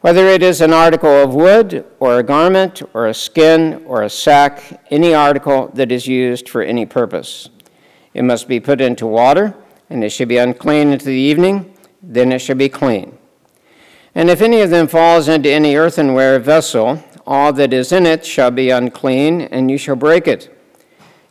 whether 0.00 0.28
it 0.28 0.42
is 0.42 0.62
an 0.62 0.72
article 0.72 1.10
of 1.22 1.34
wood, 1.34 1.84
or 2.00 2.18
a 2.18 2.22
garment, 2.22 2.80
or 2.94 3.08
a 3.08 3.14
skin, 3.14 3.84
or 3.86 4.02
a 4.02 4.08
sack, 4.08 4.82
any 4.90 5.12
article 5.12 5.70
that 5.74 5.92
is 5.92 6.06
used 6.06 6.48
for 6.48 6.62
any 6.62 6.86
purpose. 6.86 7.50
It 8.14 8.22
must 8.22 8.48
be 8.48 8.60
put 8.60 8.80
into 8.80 9.06
water, 9.06 9.54
and 9.90 10.02
it 10.02 10.08
shall 10.08 10.26
be 10.26 10.38
unclean 10.38 10.88
into 10.88 11.04
the 11.04 11.12
evening, 11.12 11.74
then 12.02 12.32
it 12.32 12.38
shall 12.38 12.56
be 12.56 12.70
clean. 12.70 13.18
And 14.14 14.30
if 14.30 14.40
any 14.40 14.60
of 14.60 14.70
them 14.70 14.86
falls 14.86 15.26
into 15.28 15.50
any 15.50 15.74
earthenware 15.74 16.38
vessel, 16.38 17.02
all 17.26 17.52
that 17.54 17.72
is 17.72 17.90
in 17.90 18.06
it 18.06 18.24
shall 18.24 18.50
be 18.50 18.70
unclean, 18.70 19.42
and 19.42 19.70
you 19.70 19.78
shall 19.78 19.96
break 19.96 20.28
it. 20.28 20.50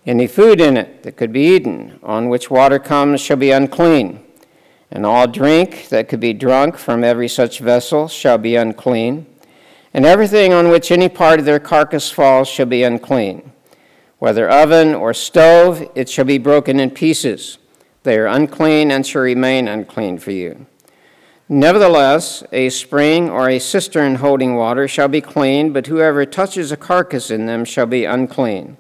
Any 0.06 0.28
food 0.28 0.60
in 0.60 0.76
it 0.76 1.04
that 1.04 1.16
could 1.16 1.32
be 1.32 1.56
eaten, 1.56 1.98
on 2.04 2.28
which 2.28 2.52
water 2.52 2.80
comes, 2.80 3.22
shall 3.22 3.38
be 3.38 3.52
unclean. 3.52 4.22
And 4.92 5.06
all 5.06 5.28
drink 5.28 5.88
that 5.90 6.10
could 6.10 6.20
be 6.20 6.34
drunk 6.34 6.78
from 6.78 7.04
every 7.04 7.30
such 7.30 7.60
vessel 7.60 8.08
shall 8.08 8.38
be 8.38 8.56
unclean. 8.56 9.28
And 9.94 10.06
everything 10.06 10.52
on 10.52 10.70
which 10.70 10.92
any 10.92 11.08
part 11.08 11.40
of 11.40 11.46
their 11.46 11.60
carcass 11.60 12.12
falls 12.12 12.50
shall 12.50 12.66
be 12.66 12.84
unclean. 12.84 13.52
Whether 14.20 14.50
oven 14.50 14.94
or 14.94 15.14
stove, 15.14 15.90
it 15.96 16.10
shall 16.10 16.26
be 16.26 16.38
broken 16.38 16.80
in 16.80 16.92
pieces. 16.92 17.58
They 18.04 18.18
are 18.18 18.28
unclean 18.28 18.92
and 18.92 19.06
shall 19.06 19.22
remain 19.22 19.68
unclean 19.68 20.18
for 20.18 20.32
you. 20.32 20.66
Nevertheless, 21.50 22.44
a 22.52 22.70
spring 22.70 23.30
or 23.30 23.50
a 23.50 23.60
cistern 23.60 24.16
holding 24.16 24.56
water 24.56 24.88
shall 24.88 25.10
be 25.10 25.22
clean, 25.22 25.74
but 25.74 25.88
whoever 25.88 26.26
touches 26.26 26.72
a 26.72 26.78
carcass 26.78 27.30
in 27.30 27.46
them 27.46 27.66
shall 27.66 27.86
be 27.86 28.06
unclean. 28.06 28.78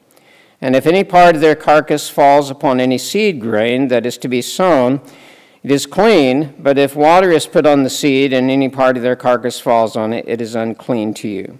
And 0.61 0.75
if 0.75 0.87
any 0.87 1.03
part 1.03 1.35
of 1.35 1.41
their 1.41 1.55
carcass 1.55 2.09
falls 2.09 2.49
upon 2.49 2.79
any 2.79 2.97
seed 2.97 3.41
grain 3.41 3.89
that 3.89 4.05
is 4.05 4.17
to 4.19 4.29
be 4.29 4.41
sown, 4.41 5.01
it 5.61 5.71
is 5.71 5.85
clean, 5.85 6.55
but 6.57 6.77
if 6.77 6.95
water 6.95 7.31
is 7.31 7.47
put 7.47 7.65
on 7.65 7.83
the 7.83 7.89
seed 7.89 8.31
and 8.31 8.49
any 8.49 8.69
part 8.69 8.95
of 8.95 9.03
their 9.03 9.17
carcass 9.17 9.59
falls 9.59 9.97
on 9.97 10.13
it, 10.13 10.25
it 10.27 10.39
is 10.39 10.55
unclean 10.55 11.13
to 11.15 11.27
you. 11.27 11.59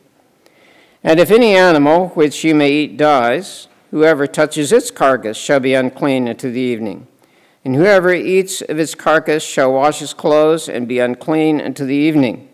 And 1.03 1.19
if 1.19 1.31
any 1.31 1.53
animal 1.53 2.09
which 2.09 2.45
you 2.45 2.55
may 2.55 2.71
eat 2.71 2.95
dies, 2.95 3.67
whoever 3.91 4.25
touches 4.25 4.71
its 4.71 4.89
carcass 4.89 5.37
shall 5.37 5.59
be 5.59 5.73
unclean 5.73 6.29
unto 6.29 6.49
the 6.49 6.61
evening. 6.61 7.07
And 7.65 7.75
whoever 7.75 8.13
eats 8.13 8.61
of 8.61 8.77
its 8.77 8.93
carcass 8.93 9.43
shall 9.43 9.71
wash 9.71 9.99
his 9.99 10.13
clothes 10.13 10.67
and 10.67 10.87
be 10.87 10.99
unclean 10.99 11.61
until 11.61 11.87
the 11.87 11.95
evening. 11.95 12.49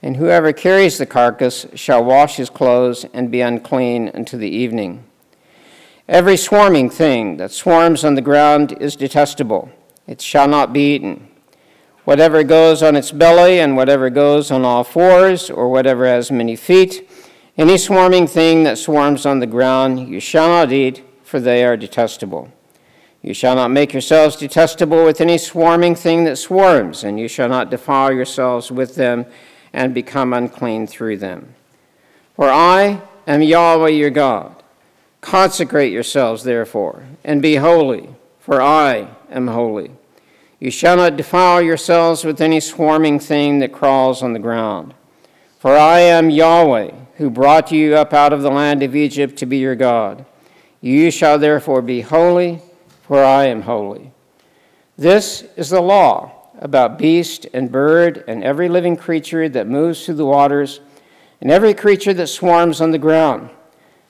And 0.00 0.16
whoever 0.16 0.52
carries 0.52 0.98
the 0.98 1.06
carcass 1.06 1.66
shall 1.74 2.04
wash 2.04 2.36
his 2.36 2.50
clothes 2.50 3.04
and 3.12 3.30
be 3.30 3.40
unclean 3.40 4.08
until 4.14 4.38
the 4.38 4.50
evening. 4.50 5.04
Every 6.08 6.36
swarming 6.36 6.90
thing 6.90 7.38
that 7.38 7.50
swarms 7.50 8.04
on 8.04 8.14
the 8.14 8.20
ground 8.20 8.76
is 8.80 8.94
detestable. 8.94 9.70
It 10.06 10.20
shall 10.20 10.46
not 10.46 10.72
be 10.72 10.94
eaten. 10.94 11.28
Whatever 12.04 12.44
goes 12.44 12.82
on 12.82 12.96
its 12.96 13.10
belly, 13.10 13.58
and 13.58 13.76
whatever 13.76 14.10
goes 14.10 14.50
on 14.50 14.64
all 14.64 14.84
fours, 14.84 15.48
or 15.48 15.70
whatever 15.70 16.04
has 16.04 16.30
many 16.30 16.54
feet, 16.54 17.08
any 17.56 17.78
swarming 17.78 18.26
thing 18.26 18.64
that 18.64 18.76
swarms 18.76 19.24
on 19.24 19.38
the 19.38 19.46
ground, 19.46 20.10
you 20.10 20.20
shall 20.20 20.48
not 20.48 20.70
eat, 20.70 21.02
for 21.22 21.40
they 21.40 21.64
are 21.64 21.78
detestable. 21.78 22.52
You 23.24 23.32
shall 23.32 23.54
not 23.54 23.70
make 23.70 23.94
yourselves 23.94 24.36
detestable 24.36 25.02
with 25.02 25.18
any 25.18 25.38
swarming 25.38 25.94
thing 25.94 26.24
that 26.24 26.36
swarms, 26.36 27.04
and 27.04 27.18
you 27.18 27.26
shall 27.26 27.48
not 27.48 27.70
defile 27.70 28.12
yourselves 28.12 28.70
with 28.70 28.96
them 28.96 29.24
and 29.72 29.94
become 29.94 30.34
unclean 30.34 30.86
through 30.86 31.16
them. 31.16 31.54
For 32.36 32.50
I 32.50 33.00
am 33.26 33.40
Yahweh 33.40 33.88
your 33.88 34.10
God. 34.10 34.62
Consecrate 35.22 35.90
yourselves, 35.90 36.44
therefore, 36.44 37.04
and 37.24 37.40
be 37.40 37.54
holy, 37.54 38.10
for 38.40 38.60
I 38.60 39.08
am 39.30 39.46
holy. 39.46 39.92
You 40.60 40.70
shall 40.70 40.98
not 40.98 41.16
defile 41.16 41.62
yourselves 41.62 42.24
with 42.24 42.42
any 42.42 42.60
swarming 42.60 43.18
thing 43.18 43.58
that 43.60 43.72
crawls 43.72 44.22
on 44.22 44.34
the 44.34 44.38
ground. 44.38 44.92
For 45.58 45.78
I 45.78 46.00
am 46.00 46.28
Yahweh, 46.28 46.90
who 47.16 47.30
brought 47.30 47.72
you 47.72 47.96
up 47.96 48.12
out 48.12 48.34
of 48.34 48.42
the 48.42 48.50
land 48.50 48.82
of 48.82 48.94
Egypt 48.94 49.38
to 49.38 49.46
be 49.46 49.56
your 49.56 49.76
God. 49.76 50.26
You 50.82 51.10
shall 51.10 51.38
therefore 51.38 51.80
be 51.80 52.02
holy 52.02 52.60
for 53.06 53.22
I 53.22 53.46
am 53.46 53.62
holy. 53.62 54.12
This 54.96 55.42
is 55.56 55.70
the 55.70 55.80
law 55.80 56.50
about 56.58 56.98
beast 56.98 57.46
and 57.52 57.70
bird 57.70 58.24
and 58.26 58.42
every 58.42 58.68
living 58.68 58.96
creature 58.96 59.48
that 59.48 59.66
moves 59.66 60.04
through 60.04 60.14
the 60.14 60.24
waters 60.24 60.80
and 61.40 61.50
every 61.50 61.74
creature 61.74 62.14
that 62.14 62.28
swarms 62.28 62.80
on 62.80 62.90
the 62.90 62.98
ground, 62.98 63.50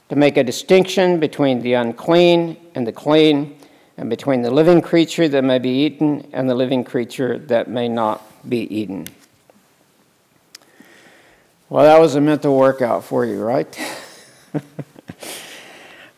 to 0.09 0.17
make 0.17 0.37
a 0.37 0.45
distinction 0.45 1.19
between 1.19 1.61
the 1.61 1.73
unclean 1.73 2.57
and 2.75 2.87
the 2.87 2.93
clean, 2.93 3.59
and 3.97 4.11
between 4.11 4.43
the 4.43 4.51
living 4.51 4.81
creature 4.81 5.29
that 5.29 5.43
may 5.43 5.59
be 5.59 5.71
eaten 5.71 6.29
and 6.33 6.49
the 6.49 6.55
living 6.55 6.85
creature 6.85 7.39
that 7.39 7.69
may 7.69 7.89
not 7.89 8.23
be 8.49 8.63
eaten. 8.75 9.07
Well, 11.69 11.85
that 11.85 12.01
was 12.01 12.15
a 12.15 12.21
mental 12.21 12.57
workout 12.57 13.05
for 13.05 13.25
you, 13.25 13.43
right? 13.43 13.79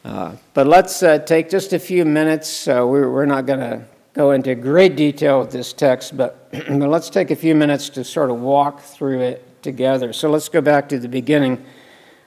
Uh, 0.06 0.36
but 0.54 0.68
let's 0.68 1.02
uh, 1.02 1.18
take 1.18 1.50
just 1.50 1.72
a 1.72 1.80
few 1.80 2.04
minutes. 2.04 2.68
Uh, 2.68 2.86
we're, 2.86 3.10
we're, 3.10 3.26
not 3.26 3.44
going 3.44 3.58
to 3.58 3.82
go 4.12 4.30
into 4.30 4.54
great 4.54 4.94
detail 4.94 5.40
with 5.40 5.50
this 5.50 5.72
text, 5.72 6.16
but, 6.16 6.48
but 6.52 6.88
let's 6.88 7.10
take 7.10 7.32
a 7.32 7.36
few 7.36 7.56
minutes 7.56 7.88
to 7.88 8.04
sort 8.04 8.30
of 8.30 8.40
walk 8.40 8.80
through 8.80 9.20
it 9.20 9.62
together. 9.64 10.12
So 10.12 10.30
let's 10.30 10.48
go 10.48 10.60
back 10.60 10.88
to 10.90 11.00
the 11.00 11.08
beginning 11.08 11.64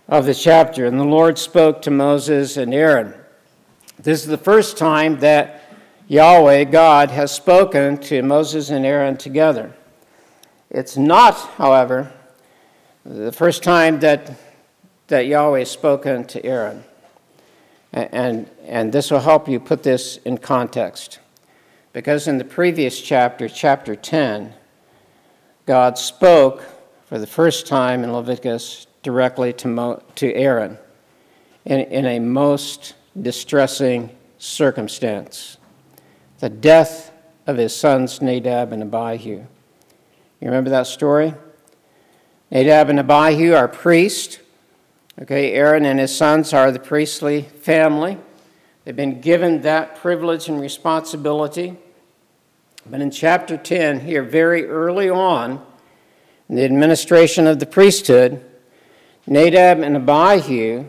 of 0.09 0.25
the 0.25 0.33
chapter. 0.33 0.88
And 0.88 1.00
the 1.00 1.05
Lord 1.05 1.39
spoke 1.39 1.81
to 1.83 1.89
Moses 1.89 2.57
and 2.57 2.74
Aaron. 2.74 3.13
This 3.98 4.24
is 4.24 4.27
the 4.27 4.38
first 4.38 4.77
time 4.77 5.17
that 5.19 5.63
Yahweh, 6.09 6.65
God, 6.65 7.12
has 7.12 7.31
spoken 7.31 7.98
to 8.00 8.21
Moses 8.21 8.71
and 8.71 8.86
Aaron 8.86 9.15
together. 9.15 9.74
It's 10.69 10.98
not, 10.98 11.36
however, 11.51 12.12
the 13.05 13.31
first 13.31 13.63
time 13.63 14.01
that, 14.01 14.38
that 15.07 15.27
Yahweh 15.27 15.59
has 15.59 15.71
spoken 15.71 16.25
to 16.25 16.45
Aaron. 16.45 16.83
And, 17.91 18.50
and 18.65 18.91
this 18.91 19.10
will 19.10 19.19
help 19.19 19.48
you 19.48 19.60
put 19.60 19.84
this 19.84 20.17
in 20.17 20.38
context. 20.38 21.19
Because 21.91 22.27
in 22.27 22.38
the 22.38 22.46
previous 22.46 23.01
chapter, 23.01 23.50
chapter 23.50 23.96
10, 23.96 24.53
God 25.65 25.98
spoke 25.98 26.63
for 27.08 27.17
the 27.17 27.27
first 27.27 27.65
time 27.65 28.03
in 28.03 28.13
Leviticus 28.13 28.86
directly 29.01 29.53
to, 29.53 29.67
Mo, 29.67 30.03
to 30.15 30.34
Aaron 30.34 30.77
in, 31.65 31.79
in 31.79 32.05
a 32.05 32.19
most 32.19 32.93
distressing 33.19 34.15
circumstance 34.38 35.58
the 36.39 36.50
death 36.50 37.12
of 37.48 37.58
his 37.58 37.75
sons 37.75 38.22
Nadab 38.22 38.72
and 38.72 38.81
Abihu. 38.81 39.36
You 39.38 39.48
remember 40.41 40.69
that 40.69 40.88
story? 40.88 41.34
Nadab 42.50 42.89
and 42.89 43.00
Abihu 43.00 43.53
are 43.53 43.67
priests. 43.67 44.39
Okay, 45.21 45.51
Aaron 45.51 45.83
and 45.83 45.99
his 45.99 46.15
sons 46.15 46.53
are 46.53 46.71
the 46.71 46.79
priestly 46.79 47.41
family. 47.41 48.17
They've 48.85 48.95
been 48.95 49.19
given 49.19 49.63
that 49.63 49.97
privilege 49.97 50.47
and 50.47 50.61
responsibility. 50.61 51.75
But 52.89 53.01
in 53.01 53.11
chapter 53.11 53.57
10, 53.57 53.99
here, 53.99 54.23
very 54.23 54.65
early 54.65 55.09
on, 55.09 55.61
in 56.47 56.55
the 56.55 56.63
administration 56.63 57.47
of 57.47 57.59
the 57.59 57.65
priesthood, 57.65 58.43
Nadab 59.27 59.79
and 59.79 59.97
Abihu 59.97 60.85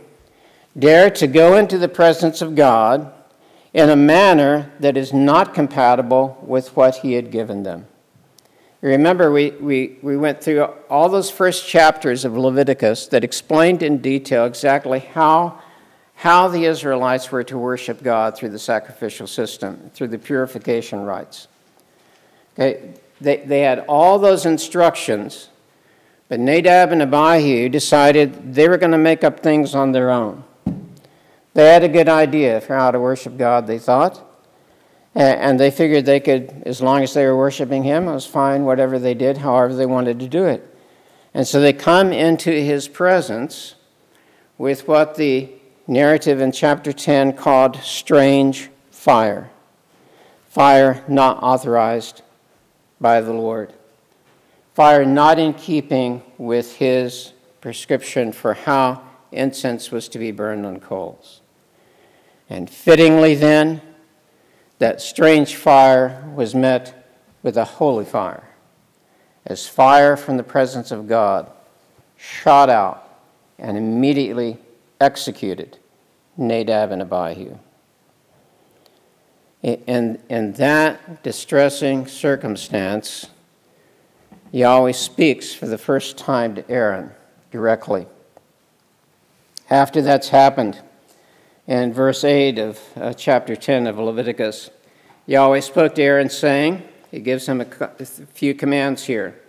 dare 0.78 1.10
to 1.10 1.26
go 1.26 1.56
into 1.56 1.76
the 1.76 1.88
presence 1.88 2.40
of 2.40 2.54
God 2.54 3.12
in 3.74 3.90
a 3.90 3.96
manner 3.96 4.70
that 4.78 4.96
is 4.96 5.12
not 5.12 5.54
compatible 5.54 6.38
with 6.46 6.76
what 6.76 6.98
he 6.98 7.14
had 7.14 7.32
given 7.32 7.64
them. 7.64 7.86
Remember, 8.82 9.30
we, 9.30 9.50
we, 9.50 9.98
we 10.00 10.16
went 10.16 10.42
through 10.42 10.62
all 10.88 11.10
those 11.10 11.30
first 11.30 11.68
chapters 11.68 12.24
of 12.24 12.36
Leviticus 12.36 13.08
that 13.08 13.22
explained 13.22 13.82
in 13.82 13.98
detail 13.98 14.46
exactly 14.46 15.00
how, 15.00 15.60
how 16.14 16.48
the 16.48 16.64
Israelites 16.64 17.30
were 17.30 17.44
to 17.44 17.58
worship 17.58 18.02
God 18.02 18.36
through 18.36 18.48
the 18.50 18.58
sacrificial 18.58 19.26
system, 19.26 19.90
through 19.92 20.08
the 20.08 20.18
purification 20.18 21.00
rites. 21.00 21.46
Okay, 22.54 22.94
they, 23.20 23.38
they 23.38 23.60
had 23.60 23.80
all 23.80 24.18
those 24.18 24.46
instructions, 24.46 25.50
but 26.28 26.40
Nadab 26.40 26.90
and 26.90 27.02
Abihu 27.02 27.68
decided 27.68 28.54
they 28.54 28.66
were 28.66 28.78
going 28.78 28.92
to 28.92 28.98
make 28.98 29.24
up 29.24 29.40
things 29.40 29.74
on 29.74 29.92
their 29.92 30.10
own. 30.10 30.42
They 31.52 31.66
had 31.70 31.84
a 31.84 31.88
good 31.88 32.08
idea 32.08 32.62
for 32.62 32.76
how 32.76 32.92
to 32.92 33.00
worship 33.00 33.36
God, 33.36 33.66
they 33.66 33.78
thought. 33.78 34.26
And 35.14 35.58
they 35.58 35.70
figured 35.70 36.06
they 36.06 36.20
could, 36.20 36.62
as 36.66 36.80
long 36.80 37.02
as 37.02 37.14
they 37.14 37.26
were 37.26 37.36
worshiping 37.36 37.82
Him, 37.82 38.06
it 38.06 38.12
was 38.12 38.26
fine, 38.26 38.64
whatever 38.64 38.98
they 38.98 39.14
did, 39.14 39.38
however 39.38 39.74
they 39.74 39.86
wanted 39.86 40.20
to 40.20 40.28
do 40.28 40.44
it. 40.44 40.66
And 41.34 41.46
so 41.46 41.60
they 41.60 41.72
come 41.72 42.12
into 42.12 42.50
His 42.50 42.86
presence 42.86 43.74
with 44.56 44.86
what 44.86 45.16
the 45.16 45.48
narrative 45.86 46.40
in 46.40 46.52
chapter 46.52 46.92
10 46.92 47.32
called 47.32 47.76
strange 47.76 48.70
fire. 48.90 49.50
Fire 50.48 51.04
not 51.08 51.42
authorized 51.42 52.22
by 53.00 53.20
the 53.20 53.32
Lord. 53.32 53.72
Fire 54.74 55.04
not 55.04 55.38
in 55.38 55.54
keeping 55.54 56.22
with 56.38 56.76
His 56.76 57.32
prescription 57.60 58.32
for 58.32 58.54
how 58.54 59.02
incense 59.32 59.90
was 59.90 60.08
to 60.08 60.18
be 60.18 60.30
burned 60.30 60.64
on 60.64 60.78
coals. 60.78 61.40
And 62.48 62.68
fittingly, 62.68 63.34
then, 63.34 63.80
that 64.80 65.00
strange 65.00 65.56
fire 65.56 66.24
was 66.34 66.54
met 66.54 67.06
with 67.42 67.56
a 67.58 67.64
holy 67.64 68.04
fire, 68.04 68.48
as 69.46 69.68
fire 69.68 70.16
from 70.16 70.38
the 70.38 70.42
presence 70.42 70.90
of 70.90 71.06
God 71.06 71.50
shot 72.16 72.70
out 72.70 73.20
and 73.58 73.76
immediately 73.76 74.56
executed 74.98 75.78
Nadab 76.36 76.92
and 76.92 77.02
Abihu. 77.02 77.58
In, 79.62 80.18
in 80.30 80.52
that 80.54 81.22
distressing 81.22 82.06
circumstance, 82.06 83.26
Yahweh 84.50 84.92
speaks 84.92 85.52
for 85.52 85.66
the 85.66 85.76
first 85.76 86.16
time 86.16 86.54
to 86.54 86.70
Aaron 86.70 87.10
directly. 87.50 88.06
After 89.68 90.00
that's 90.00 90.30
happened, 90.30 90.80
in 91.70 91.92
verse 91.92 92.24
8 92.24 92.58
of 92.58 92.80
uh, 92.96 93.12
chapter 93.12 93.54
10 93.54 93.86
of 93.86 93.96
Leviticus. 93.96 94.70
Yahweh 95.26 95.60
spoke 95.60 95.94
to 95.94 96.02
Aaron, 96.02 96.28
saying, 96.28 96.82
He 97.12 97.20
gives 97.20 97.46
him 97.46 97.60
a, 97.60 97.66
a 98.00 98.04
few 98.04 98.54
commands 98.54 99.04
here. 99.04 99.40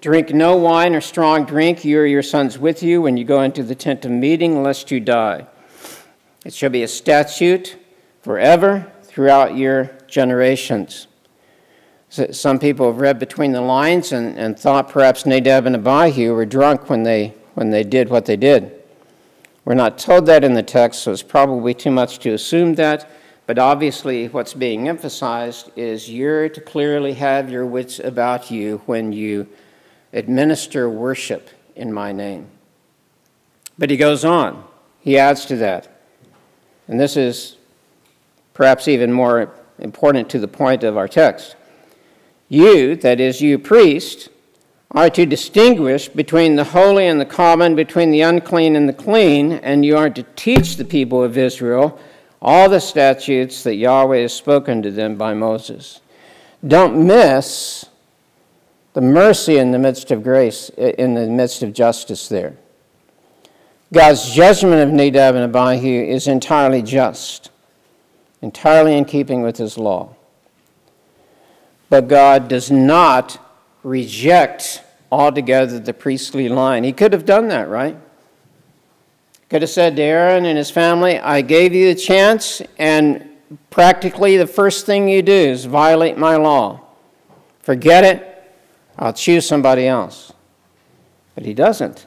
Drink 0.00 0.30
no 0.30 0.56
wine 0.56 0.94
or 0.94 1.02
strong 1.02 1.44
drink, 1.44 1.84
you 1.84 1.98
or 1.98 2.06
your 2.06 2.22
sons 2.22 2.58
with 2.58 2.82
you, 2.82 3.02
when 3.02 3.18
you 3.18 3.26
go 3.26 3.42
into 3.42 3.62
the 3.62 3.74
tent 3.74 4.06
of 4.06 4.10
meeting, 4.10 4.62
lest 4.62 4.90
you 4.90 5.00
die. 5.00 5.46
It 6.46 6.54
shall 6.54 6.70
be 6.70 6.82
a 6.82 6.88
statute 6.88 7.76
forever 8.22 8.90
throughout 9.02 9.54
your 9.54 9.90
generations. 10.08 11.08
So 12.08 12.30
some 12.30 12.58
people 12.58 12.86
have 12.86 13.00
read 13.00 13.18
between 13.18 13.52
the 13.52 13.60
lines 13.60 14.12
and, 14.12 14.38
and 14.38 14.58
thought 14.58 14.88
perhaps 14.88 15.26
Nadab 15.26 15.66
and 15.66 15.76
Abihu 15.76 16.32
were 16.32 16.46
drunk 16.46 16.88
when 16.88 17.02
they, 17.02 17.34
when 17.52 17.68
they 17.68 17.84
did 17.84 18.08
what 18.08 18.24
they 18.24 18.36
did. 18.36 18.80
We're 19.64 19.74
not 19.74 19.98
told 19.98 20.26
that 20.26 20.44
in 20.44 20.54
the 20.54 20.62
text, 20.62 21.02
so 21.02 21.12
it's 21.12 21.22
probably 21.22 21.72
too 21.72 21.90
much 21.90 22.18
to 22.20 22.34
assume 22.34 22.74
that. 22.74 23.10
But 23.46 23.58
obviously, 23.58 24.28
what's 24.28 24.54
being 24.54 24.88
emphasized 24.88 25.70
is 25.76 26.10
you're 26.10 26.48
to 26.48 26.60
clearly 26.60 27.14
have 27.14 27.50
your 27.50 27.66
wits 27.66 27.98
about 27.98 28.50
you 28.50 28.82
when 28.86 29.12
you 29.12 29.48
administer 30.12 30.88
worship 30.88 31.50
in 31.76 31.92
my 31.92 32.12
name. 32.12 32.46
But 33.78 33.90
he 33.90 33.96
goes 33.96 34.24
on, 34.24 34.64
he 35.00 35.18
adds 35.18 35.44
to 35.46 35.56
that. 35.56 35.88
And 36.88 37.00
this 37.00 37.16
is 37.16 37.56
perhaps 38.52 38.88
even 38.88 39.12
more 39.12 39.54
important 39.78 40.28
to 40.30 40.38
the 40.38 40.48
point 40.48 40.84
of 40.84 40.96
our 40.96 41.08
text. 41.08 41.56
You, 42.48 42.96
that 42.96 43.20
is, 43.20 43.40
you 43.40 43.58
priest, 43.58 44.28
are 44.94 45.10
to 45.10 45.26
distinguish 45.26 46.08
between 46.08 46.54
the 46.54 46.64
holy 46.64 47.08
and 47.08 47.20
the 47.20 47.26
common, 47.26 47.74
between 47.74 48.12
the 48.12 48.20
unclean 48.20 48.76
and 48.76 48.88
the 48.88 48.92
clean, 48.92 49.52
and 49.52 49.84
you 49.84 49.96
are 49.96 50.08
to 50.08 50.22
teach 50.36 50.76
the 50.76 50.84
people 50.84 51.22
of 51.22 51.36
Israel 51.36 51.98
all 52.40 52.68
the 52.68 52.80
statutes 52.80 53.64
that 53.64 53.74
Yahweh 53.74 54.20
has 54.20 54.32
spoken 54.32 54.82
to 54.82 54.92
them 54.92 55.16
by 55.16 55.34
Moses. 55.34 56.00
Don't 56.66 57.06
miss 57.06 57.86
the 58.92 59.00
mercy 59.00 59.58
in 59.58 59.72
the 59.72 59.78
midst 59.78 60.12
of 60.12 60.22
grace, 60.22 60.68
in 60.68 61.14
the 61.14 61.26
midst 61.26 61.64
of 61.64 61.72
justice 61.72 62.28
there. 62.28 62.54
God's 63.92 64.32
judgment 64.32 64.80
of 64.80 64.90
Nadab 64.90 65.34
and 65.34 65.44
Abihu 65.44 66.04
is 66.04 66.28
entirely 66.28 66.82
just, 66.82 67.50
entirely 68.42 68.96
in 68.96 69.04
keeping 69.04 69.42
with 69.42 69.56
his 69.56 69.76
law. 69.76 70.14
But 71.90 72.06
God 72.06 72.46
does 72.46 72.70
not 72.70 73.40
reject 73.82 74.82
altogether 75.10 75.78
the 75.78 75.94
priestly 75.94 76.48
line. 76.48 76.84
He 76.84 76.92
could 76.92 77.12
have 77.12 77.24
done 77.24 77.48
that, 77.48 77.68
right? 77.68 77.96
Could 79.48 79.62
have 79.62 79.70
said 79.70 79.96
to 79.96 80.02
Aaron 80.02 80.44
and 80.46 80.58
his 80.58 80.70
family, 80.70 81.18
I 81.18 81.42
gave 81.42 81.74
you 81.74 81.94
the 81.94 82.00
chance, 82.00 82.62
and 82.78 83.28
practically 83.70 84.36
the 84.36 84.46
first 84.46 84.86
thing 84.86 85.08
you 85.08 85.22
do 85.22 85.32
is 85.32 85.64
violate 85.66 86.18
my 86.18 86.36
law. 86.36 86.80
Forget 87.60 88.04
it, 88.04 88.52
I'll 88.98 89.12
choose 89.12 89.46
somebody 89.46 89.86
else. 89.86 90.32
But 91.34 91.44
he 91.44 91.54
doesn't. 91.54 92.06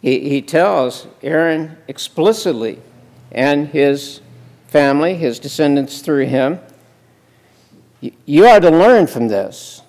He, 0.00 0.28
he 0.28 0.42
tells 0.42 1.06
Aaron 1.22 1.76
explicitly 1.88 2.80
and 3.32 3.68
his 3.68 4.20
family, 4.68 5.14
his 5.14 5.38
descendants 5.38 6.00
through 6.00 6.26
him, 6.26 6.60
you 8.00 8.46
are 8.46 8.60
to 8.60 8.70
learn 8.70 9.06
from 9.06 9.28
this. 9.28 9.82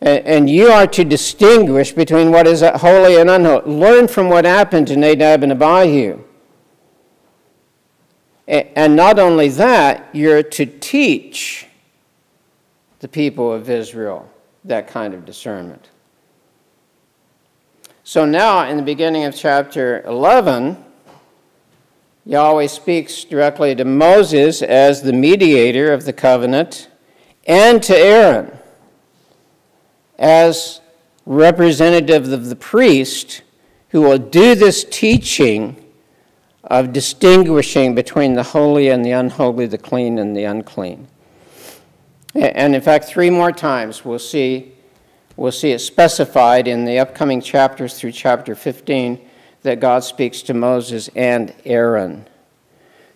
And 0.00 0.48
you 0.48 0.68
are 0.68 0.86
to 0.88 1.04
distinguish 1.04 1.92
between 1.92 2.30
what 2.30 2.46
is 2.46 2.60
holy 2.60 3.16
and 3.16 3.30
unholy. 3.30 3.70
Learn 3.70 4.08
from 4.08 4.28
what 4.28 4.44
happened 4.44 4.86
to 4.88 4.96
Nadab 4.96 5.42
and 5.42 5.52
Abihu. 5.52 6.22
And 8.46 8.94
not 8.94 9.18
only 9.18 9.48
that, 9.48 10.08
you're 10.12 10.42
to 10.42 10.66
teach 10.66 11.66
the 13.00 13.08
people 13.08 13.52
of 13.52 13.68
Israel 13.70 14.30
that 14.64 14.86
kind 14.86 15.14
of 15.14 15.24
discernment. 15.24 15.88
So 18.04 18.24
now, 18.24 18.68
in 18.68 18.76
the 18.76 18.82
beginning 18.82 19.24
of 19.24 19.34
chapter 19.34 20.02
11, 20.02 20.84
Yahweh 22.24 22.68
speaks 22.68 23.24
directly 23.24 23.74
to 23.74 23.84
Moses 23.84 24.62
as 24.62 25.02
the 25.02 25.12
mediator 25.12 25.92
of 25.92 26.04
the 26.04 26.12
covenant 26.12 26.88
and 27.46 27.82
to 27.82 27.96
Aaron 27.96 28.55
as 30.18 30.80
representative 31.24 32.32
of 32.32 32.48
the 32.48 32.56
priest 32.56 33.42
who 33.90 34.02
will 34.02 34.18
do 34.18 34.54
this 34.54 34.84
teaching 34.84 35.82
of 36.64 36.92
distinguishing 36.92 37.94
between 37.94 38.34
the 38.34 38.42
holy 38.42 38.88
and 38.88 39.04
the 39.04 39.12
unholy, 39.12 39.66
the 39.66 39.78
clean 39.78 40.18
and 40.18 40.36
the 40.36 40.44
unclean. 40.44 41.06
And 42.34 42.74
in 42.74 42.80
fact, 42.80 43.06
three 43.06 43.30
more 43.30 43.52
times 43.52 44.04
we'll 44.04 44.18
see, 44.18 44.72
we'll 45.36 45.52
see 45.52 45.70
it 45.70 45.78
specified 45.78 46.68
in 46.68 46.84
the 46.84 46.98
upcoming 46.98 47.40
chapters 47.40 47.98
through 47.98 48.12
chapter 48.12 48.54
15 48.54 49.20
that 49.62 49.80
God 49.80 50.04
speaks 50.04 50.42
to 50.42 50.54
Moses 50.54 51.08
and 51.16 51.54
Aaron. 51.64 52.26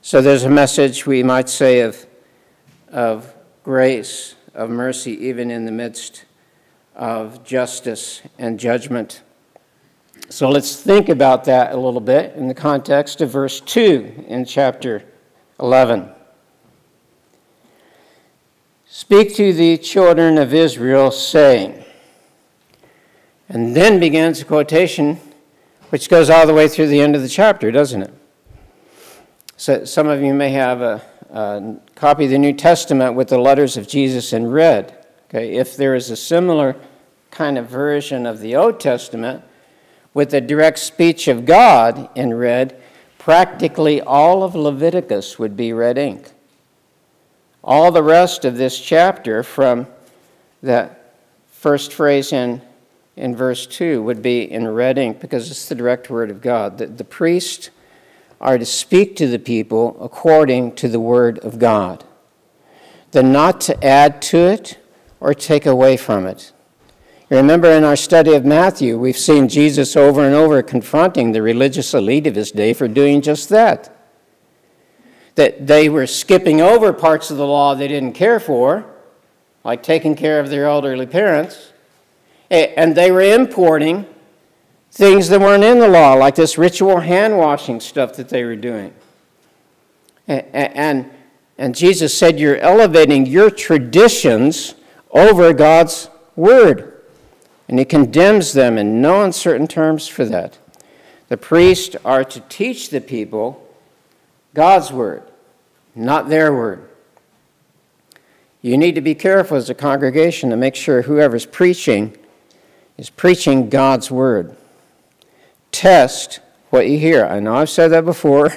So 0.03 0.23
there's 0.23 0.45
a 0.45 0.51
message, 0.51 1.07
we 1.07 1.23
might 1.23 1.49
say, 1.49 1.81
of, 1.81 2.07
of 2.89 3.35
grace, 3.63 4.37
of 4.55 4.71
mercy, 4.71 5.13
even 5.27 5.51
in 5.51 5.67
the 5.67 5.73
midst 5.73 6.25
of 7.01 7.43
justice 7.43 8.21
and 8.39 8.61
judgment. 8.61 9.23
So 10.29 10.51
let's 10.51 10.77
think 10.77 11.09
about 11.09 11.45
that 11.47 11.73
a 11.73 11.77
little 11.77 12.01
bit 12.01 12.37
in 12.37 12.47
the 12.47 12.55
context 12.55 13.23
of 13.23 13.31
verse 13.31 13.59
2 13.61 14.27
in 14.29 14.45
chapter 14.45 15.03
11. 15.59 16.11
Speak 18.85 19.35
to 19.37 19.55
the 19.55 19.79
children 19.79 20.37
of 20.37 20.53
Israel, 20.53 21.11
saying, 21.11 21.83
And 23.49 23.75
then 23.75 23.99
begins 23.99 24.43
a 24.43 24.45
quotation 24.45 25.19
which 25.89 26.11
goes 26.11 26.29
all 26.29 26.47
the 26.47 26.55
way 26.55 26.69
through 26.69 26.89
the 26.89 27.01
end 27.01 27.17
of 27.17 27.23
the 27.23 27.29
chapter, 27.29 27.71
doesn't 27.71 28.03
it? 28.03 28.15
So 29.57 29.87
some 29.87 30.07
of 30.07 30.21
you 30.21 30.35
may 30.35 30.51
have 30.51 30.83
a, 30.83 31.03
a 31.31 31.77
copy 31.95 32.27
of 32.27 32.31
the 32.31 32.39
New 32.39 32.53
Testament 32.53 33.15
with 33.15 33.29
the 33.29 33.39
letters 33.39 33.79
of 33.79 33.89
Jesus 33.89 34.35
in 34.35 34.51
red. 34.51 35.07
Okay, 35.31 35.55
if 35.55 35.77
there 35.77 35.95
is 35.95 36.11
a 36.11 36.17
similar 36.17 36.77
kind 37.31 37.57
of 37.59 37.69
version 37.69 38.27
of 38.27 38.41
the 38.41 38.57
Old 38.57 38.81
Testament 38.81 39.45
with 40.13 40.31
the 40.31 40.41
direct 40.41 40.79
speech 40.79 41.29
of 41.29 41.47
God 41.47 42.09
in 42.15 42.35
red, 42.35 42.81
practically 43.19 44.01
all 44.01 44.43
of 44.43 44.55
Leviticus 44.55 45.39
would 45.39 45.57
be 45.57 45.73
red 45.73 45.99
ink. 45.99 46.33
All 47.63 47.93
the 47.93 48.03
rest 48.03 48.45
of 48.45 48.57
this 48.57 48.81
chapter, 48.81 49.43
from 49.43 49.87
that 50.63 51.15
first 51.47 51.93
phrase 51.93 52.33
in, 52.33 52.63
in 53.17 53.37
verse 53.37 53.67
2, 53.67 54.03
would 54.03 54.23
be 54.23 54.51
in 54.51 54.67
red 54.67 54.99
ink 54.99 55.21
because 55.21 55.51
it's 55.51 55.69
the 55.69 55.75
direct 55.75 56.11
word 56.11 56.31
of 56.31 56.41
God. 56.41 56.79
The, 56.79 56.87
the 56.87 57.05
priests 57.05 57.71
are 58.41 58.57
to 58.57 58.65
speak 58.65 59.17
to 59.17 59.27
the 59.27 59.39
people 59.39 59.97
according 60.01 60.75
to 60.77 60.89
the 60.89 60.99
word 60.99 61.39
of 61.41 61.59
God, 61.59 62.05
then 63.11 63.31
not 63.31 63.61
to 63.63 63.85
add 63.85 64.23
to 64.23 64.39
it 64.39 64.79
or 65.21 65.35
take 65.35 65.67
away 65.67 65.99
from 65.99 66.27
it. 66.27 66.53
Remember 67.31 67.71
in 67.71 67.85
our 67.85 67.97
study 67.97 68.35
of 68.35 68.45
Matthew, 68.45 68.99
we've 68.99 69.17
seen 69.17 69.49
Jesus 69.49 69.97
over 69.97 70.25
and 70.25 70.35
over 70.35 70.63
confronting 70.63 71.33
the 71.33 71.41
religious 71.41 71.95
elite 71.95 72.27
of 72.27 72.35
his 72.35 72.51
day 72.51 72.73
for 72.75 72.89
doing 72.89 73.23
just 73.23 73.49
that 73.49 73.97
that 75.41 75.67
they 75.67 75.89
were 75.89 76.07
skipping 76.07 76.61
over 76.61 76.93
parts 76.93 77.31
of 77.31 77.37
the 77.39 77.47
law 77.47 77.75
they 77.75 77.89
didn't 77.89 78.13
care 78.13 78.41
for, 78.41 78.85
like 79.65 79.83
taking 79.83 80.15
care 80.15 80.41
of 80.41 80.51
their 80.51 80.67
elderly 80.67 81.07
parents, 81.07 81.73
and 82.51 82.95
they 82.95 83.11
were 83.11 83.23
importing 83.23 84.05
things 84.91 85.29
that 85.29 85.41
weren't 85.41 85.63
in 85.63 85.79
the 85.79 85.89
law, 85.89 86.15
like 86.15 86.35
this 86.35 86.59
ritual 86.59 87.01
hand 87.01 87.39
washing 87.39 87.79
stuff 87.79 88.15
that 88.17 88.29
they 88.29 88.45
were 88.45 88.57
doing. 88.57 88.93
And, 90.27 91.11
and 91.57 91.75
Jesus 91.75 92.17
said, 92.17 92.41
You're 92.41 92.59
elevating 92.59 93.25
your 93.25 93.51
traditions 93.51 94.75
over 95.13 95.53
God's 95.53 96.11
word. 96.35 96.90
And 97.71 97.79
he 97.79 97.85
condemns 97.85 98.53
them 98.53 98.77
in 98.77 99.01
no 99.01 99.23
uncertain 99.23 99.69
terms 99.69 100.09
for 100.09 100.25
that. 100.25 100.59
The 101.29 101.37
priests 101.37 101.95
are 102.05 102.25
to 102.25 102.41
teach 102.41 102.91
the 102.91 103.01
people 103.01 103.65
God's 104.55 104.91
word, 104.91 105.23
not 105.95 106.29
their 106.29 106.53
word. 106.53 106.89
You 108.61 108.77
need 108.77 108.97
to 108.97 109.01
be 109.01 109.15
careful 109.15 109.57
as 109.57 109.71
a 109.71 109.75
congregation 109.75 110.51
to 110.51 110.57
make 110.57 110.75
sure 110.75 111.03
whoever's 111.03 111.47
preaching 111.47 112.17
is 112.99 113.09
preaching 113.09 113.69
God's 113.69 114.11
word. 114.11 114.57
Test 115.71 116.41
what 116.71 116.89
you 116.89 116.99
hear. 116.99 117.25
I 117.25 117.39
know 117.39 117.55
I've 117.55 117.71
said 117.71 117.93
that 117.93 118.05
before, 118.05 118.51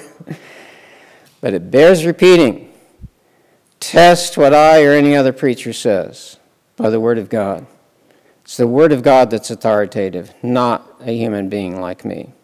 but 1.40 1.54
it 1.54 1.70
bears 1.70 2.04
repeating. 2.04 2.72
Test 3.78 4.36
what 4.36 4.52
I 4.52 4.82
or 4.82 4.90
any 4.90 5.14
other 5.14 5.32
preacher 5.32 5.72
says 5.72 6.40
by 6.76 6.90
the 6.90 6.98
word 6.98 7.18
of 7.18 7.28
God. 7.28 7.68
It's 8.44 8.58
the 8.58 8.66
word 8.66 8.92
of 8.92 9.02
God 9.02 9.30
that's 9.30 9.50
authoritative, 9.50 10.34
not 10.42 10.86
a 11.00 11.16
human 11.16 11.48
being 11.48 11.80
like 11.80 12.04
me. 12.04 12.34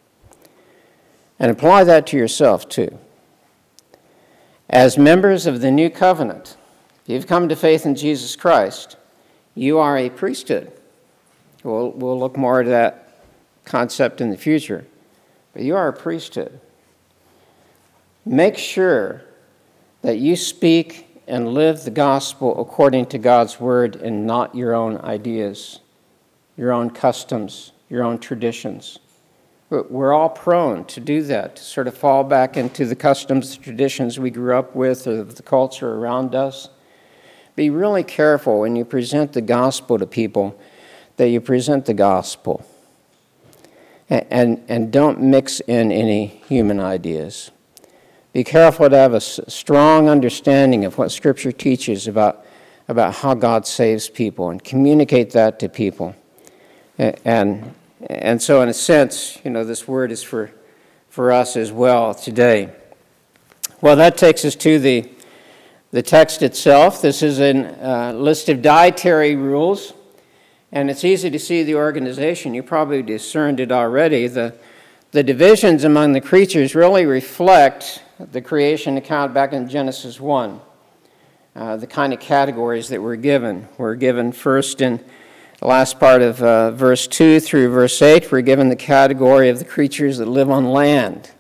And 1.38 1.50
apply 1.50 1.84
that 1.84 2.06
to 2.08 2.16
yourself 2.16 2.68
too. 2.68 2.98
As 4.68 4.96
members 4.96 5.46
of 5.46 5.60
the 5.60 5.70
new 5.70 5.90
covenant, 5.90 6.56
if 7.02 7.10
you've 7.10 7.26
come 7.26 7.48
to 7.48 7.56
faith 7.56 7.84
in 7.84 7.94
Jesus 7.94 8.34
Christ, 8.34 8.96
you 9.54 9.78
are 9.78 9.98
a 9.98 10.08
priesthood. 10.08 10.72
We'll, 11.62 11.90
we'll 11.90 12.18
look 12.18 12.36
more 12.36 12.60
at 12.60 12.66
that 12.66 13.14
concept 13.64 14.20
in 14.20 14.30
the 14.30 14.36
future. 14.36 14.86
But 15.52 15.62
you 15.62 15.76
are 15.76 15.88
a 15.88 15.92
priesthood. 15.92 16.60
Make 18.24 18.56
sure 18.56 19.22
that 20.02 20.18
you 20.18 20.36
speak 20.36 21.22
and 21.26 21.52
live 21.52 21.84
the 21.84 21.90
gospel 21.90 22.60
according 22.60 23.06
to 23.06 23.18
God's 23.18 23.60
word 23.60 23.96
and 23.96 24.26
not 24.26 24.54
your 24.54 24.74
own 24.74 24.98
ideas, 24.98 25.79
your 26.60 26.72
own 26.72 26.90
customs, 26.90 27.72
your 27.88 28.04
own 28.04 28.18
traditions. 28.18 28.98
We're 29.70 30.12
all 30.12 30.28
prone 30.28 30.84
to 30.86 31.00
do 31.00 31.22
that, 31.22 31.56
to 31.56 31.62
sort 31.62 31.88
of 31.88 31.96
fall 31.96 32.22
back 32.22 32.58
into 32.58 32.84
the 32.84 32.94
customs, 32.94 33.56
the 33.56 33.62
traditions 33.64 34.18
we 34.18 34.28
grew 34.28 34.54
up 34.54 34.76
with, 34.76 35.06
or 35.06 35.24
the 35.24 35.42
culture 35.42 35.94
around 35.94 36.34
us. 36.34 36.68
Be 37.56 37.70
really 37.70 38.02
careful 38.02 38.60
when 38.60 38.76
you 38.76 38.84
present 38.84 39.32
the 39.32 39.40
gospel 39.40 39.98
to 39.98 40.06
people 40.06 40.60
that 41.16 41.30
you 41.30 41.40
present 41.40 41.86
the 41.86 41.94
gospel. 41.94 42.66
And, 44.10 44.26
and, 44.28 44.64
and 44.68 44.92
don't 44.92 45.18
mix 45.18 45.60
in 45.60 45.90
any 45.90 46.26
human 46.26 46.78
ideas. 46.78 47.50
Be 48.34 48.44
careful 48.44 48.90
to 48.90 48.96
have 48.96 49.14
a 49.14 49.20
strong 49.20 50.10
understanding 50.10 50.84
of 50.84 50.98
what 50.98 51.10
Scripture 51.10 51.52
teaches 51.52 52.06
about, 52.06 52.44
about 52.86 53.14
how 53.14 53.32
God 53.32 53.66
saves 53.66 54.10
people 54.10 54.50
and 54.50 54.62
communicate 54.62 55.30
that 55.30 55.58
to 55.60 55.68
people. 55.70 56.14
And, 57.00 57.74
and 58.10 58.42
so, 58.42 58.60
in 58.60 58.68
a 58.68 58.74
sense, 58.74 59.38
you 59.42 59.50
know, 59.50 59.64
this 59.64 59.88
word 59.88 60.12
is 60.12 60.22
for, 60.22 60.50
for 61.08 61.32
us 61.32 61.56
as 61.56 61.72
well 61.72 62.12
today. 62.12 62.74
Well, 63.80 63.96
that 63.96 64.18
takes 64.18 64.44
us 64.44 64.54
to 64.56 64.78
the, 64.78 65.10
the 65.92 66.02
text 66.02 66.42
itself. 66.42 67.00
This 67.00 67.22
is 67.22 67.40
a 67.40 67.82
uh, 67.82 68.12
list 68.12 68.50
of 68.50 68.60
dietary 68.60 69.34
rules, 69.34 69.94
and 70.72 70.90
it's 70.90 71.02
easy 71.02 71.30
to 71.30 71.38
see 71.38 71.62
the 71.62 71.74
organization. 71.74 72.52
You 72.52 72.62
probably 72.62 73.00
discerned 73.00 73.60
it 73.60 73.72
already. 73.72 74.26
The, 74.26 74.54
the 75.12 75.22
divisions 75.22 75.84
among 75.84 76.12
the 76.12 76.20
creatures 76.20 76.74
really 76.74 77.06
reflect 77.06 78.02
the 78.18 78.42
creation 78.42 78.98
account 78.98 79.32
back 79.32 79.54
in 79.54 79.70
Genesis 79.70 80.20
1. 80.20 80.60
Uh, 81.56 81.76
the 81.78 81.86
kind 81.86 82.12
of 82.12 82.20
categories 82.20 82.90
that 82.90 83.00
were 83.00 83.16
given. 83.16 83.68
We're 83.78 83.94
given 83.94 84.32
first 84.32 84.82
in 84.82 85.02
the 85.60 85.66
last 85.66 86.00
part 86.00 86.22
of 86.22 86.42
uh, 86.42 86.70
verse 86.70 87.06
2 87.06 87.38
through 87.38 87.70
verse 87.70 88.00
8, 88.00 88.32
we're 88.32 88.40
given 88.40 88.70
the 88.70 88.76
category 88.76 89.50
of 89.50 89.58
the 89.58 89.64
creatures 89.66 90.16
that 90.16 90.26
live 90.26 90.50
on 90.50 90.70
land. 90.70 91.32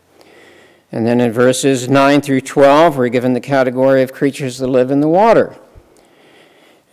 And 0.92 1.06
then 1.06 1.22
in 1.22 1.32
verses 1.32 1.88
9 1.88 2.20
through 2.20 2.42
12, 2.42 2.98
we're 2.98 3.08
given 3.08 3.32
the 3.32 3.40
category 3.40 4.02
of 4.02 4.12
creatures 4.12 4.58
that 4.58 4.66
live 4.66 4.90
in 4.90 5.00
the 5.00 5.08
water. 5.08 5.56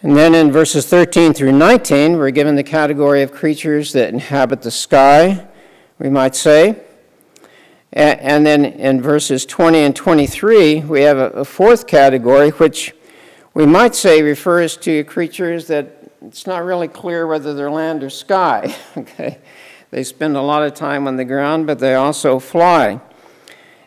And 0.02 0.16
then 0.16 0.36
in 0.36 0.54
verses 0.54 0.86
13 0.86 1.34
through 1.34 1.52
19, 1.52 2.16
we're 2.16 2.32
given 2.32 2.56
the 2.56 2.64
category 2.64 3.24
of 3.24 3.34
creatures 3.34 3.92
that 3.92 4.14
inhabit 4.14 4.62
the 4.62 4.72
sky, 4.72 5.48
we 6.00 6.10
might 6.10 6.34
say. 6.34 6.82
And 7.92 8.46
then 8.46 8.64
in 8.64 9.02
verses 9.02 9.46
20 9.46 9.80
and 9.80 9.94
23, 9.94 10.82
we 10.82 11.02
have 11.02 11.18
a 11.18 11.44
fourth 11.44 11.88
category, 11.88 12.52
which 12.52 12.94
we 13.54 13.66
might 13.66 13.96
say 13.96 14.22
refers 14.22 14.78
to 14.78 15.04
creatures 15.04 15.68
that 15.68 15.97
it's 16.28 16.46
not 16.46 16.66
really 16.66 16.90
clear 16.90 17.26
whether 17.26 17.54
they're 17.54 17.72
land 17.72 18.04
or 18.04 18.10
sky. 18.10 18.76
okay, 18.98 19.40
they 19.92 20.04
spend 20.04 20.36
a 20.36 20.42
lot 20.42 20.64
of 20.64 20.74
time 20.74 21.08
on 21.08 21.16
the 21.16 21.24
ground, 21.24 21.66
but 21.66 21.80
they 21.80 21.96
also 21.96 22.38
fly. 22.38 23.00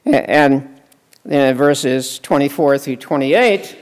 And 0.07 0.81
in 1.27 1.55
verses 1.55 2.19
24 2.19 2.79
through 2.79 2.97
28, 2.97 3.77